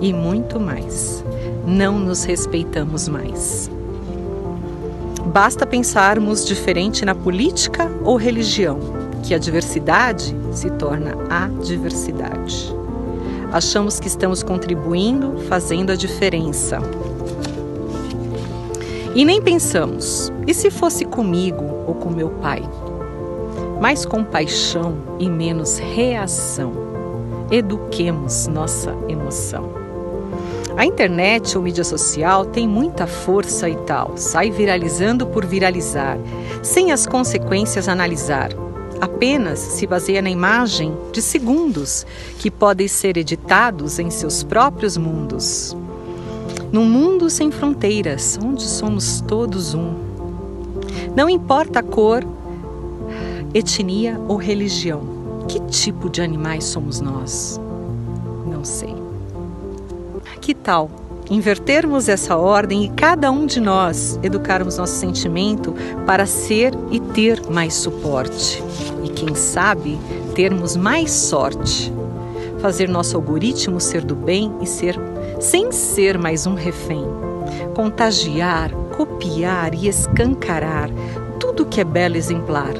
E 0.00 0.12
muito 0.12 0.58
mais. 0.58 1.22
Não 1.66 1.98
nos 1.98 2.24
respeitamos 2.24 3.08
mais. 3.08 3.70
Basta 5.26 5.66
pensarmos 5.66 6.44
diferente 6.44 7.04
na 7.04 7.14
política 7.14 7.90
ou 8.04 8.16
religião 8.16 9.01
que 9.22 9.34
a 9.34 9.38
diversidade 9.38 10.36
se 10.52 10.70
torna 10.70 11.14
a 11.30 11.48
diversidade. 11.62 12.74
Achamos 13.52 14.00
que 14.00 14.08
estamos 14.08 14.42
contribuindo, 14.42 15.38
fazendo 15.48 15.92
a 15.92 15.96
diferença. 15.96 16.80
E 19.14 19.24
nem 19.24 19.42
pensamos, 19.42 20.32
e 20.46 20.54
se 20.54 20.70
fosse 20.70 21.04
comigo 21.04 21.62
ou 21.86 21.94
com 21.94 22.10
meu 22.10 22.30
pai? 22.30 22.62
Mais 23.80 24.06
compaixão 24.06 24.94
e 25.18 25.28
menos 25.28 25.78
reação. 25.78 26.72
Eduquemos 27.50 28.46
nossa 28.46 28.96
emoção. 29.08 29.82
A 30.76 30.86
internet 30.86 31.56
ou 31.58 31.62
mídia 31.62 31.84
social 31.84 32.46
tem 32.46 32.66
muita 32.66 33.06
força 33.06 33.68
e 33.68 33.76
tal, 33.76 34.12
sai 34.16 34.50
viralizando 34.50 35.26
por 35.26 35.44
viralizar, 35.44 36.16
sem 36.62 36.90
as 36.90 37.06
consequências 37.06 37.88
analisar. 37.88 38.50
Apenas 39.02 39.58
se 39.58 39.84
baseia 39.84 40.22
na 40.22 40.30
imagem 40.30 40.96
de 41.10 41.20
segundos 41.20 42.06
que 42.38 42.48
podem 42.48 42.86
ser 42.86 43.16
editados 43.16 43.98
em 43.98 44.10
seus 44.10 44.44
próprios 44.44 44.96
mundos. 44.96 45.76
Num 46.70 46.84
mundo 46.84 47.28
sem 47.28 47.50
fronteiras, 47.50 48.38
onde 48.40 48.62
somos 48.62 49.20
todos 49.22 49.74
um. 49.74 49.92
Não 51.16 51.28
importa 51.28 51.80
a 51.80 51.82
cor, 51.82 52.24
etnia 53.52 54.20
ou 54.28 54.36
religião. 54.36 55.44
Que 55.48 55.58
tipo 55.62 56.08
de 56.08 56.22
animais 56.22 56.62
somos 56.62 57.00
nós? 57.00 57.60
Não 58.46 58.64
sei. 58.64 58.94
Que 60.40 60.54
tal 60.54 61.01
invertermos 61.32 62.10
essa 62.10 62.36
ordem 62.36 62.84
e 62.84 62.88
cada 62.90 63.30
um 63.30 63.46
de 63.46 63.58
nós 63.58 64.18
educarmos 64.22 64.76
nosso 64.76 64.94
sentimento 64.94 65.74
para 66.06 66.26
ser 66.26 66.74
e 66.90 67.00
ter 67.00 67.40
mais 67.50 67.72
suporte? 67.74 68.62
E 69.02 69.08
quem 69.08 69.34
sabe 69.34 69.98
termos 70.34 70.76
mais 70.76 71.10
sorte? 71.10 71.92
Fazer 72.60 72.88
nosso 72.88 73.16
algoritmo 73.16 73.80
ser 73.80 74.04
do 74.04 74.14
bem 74.14 74.52
e 74.60 74.66
ser 74.66 74.98
sem 75.40 75.72
ser 75.72 76.18
mais 76.18 76.46
um 76.46 76.54
refém. 76.54 77.04
Contagiar, 77.74 78.70
copiar 78.96 79.74
e 79.74 79.88
escancarar 79.88 80.90
tudo 81.40 81.66
que 81.66 81.80
é 81.80 81.84
belo 81.84 82.16
exemplar. 82.16 82.74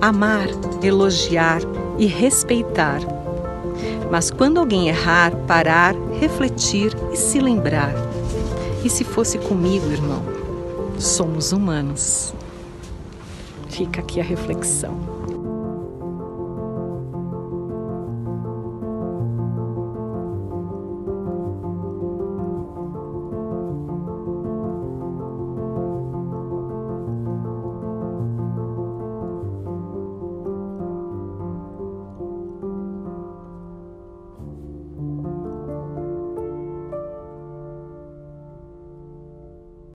Amar, 0.00 0.46
elogiar 0.82 1.60
e 1.98 2.06
respeitar. 2.06 3.00
Mas 4.10 4.30
quando 4.30 4.58
alguém 4.58 4.88
errar, 4.88 5.34
parar, 5.46 5.94
refletir 6.20 6.92
e 7.12 7.16
se 7.16 7.40
lembrar. 7.40 7.92
E 8.84 8.90
se 8.90 9.04
fosse 9.04 9.38
comigo, 9.38 9.90
irmão? 9.90 10.22
Somos 10.98 11.52
humanos. 11.52 12.34
Fica 13.68 14.00
aqui 14.00 14.20
a 14.20 14.24
reflexão. 14.24 15.17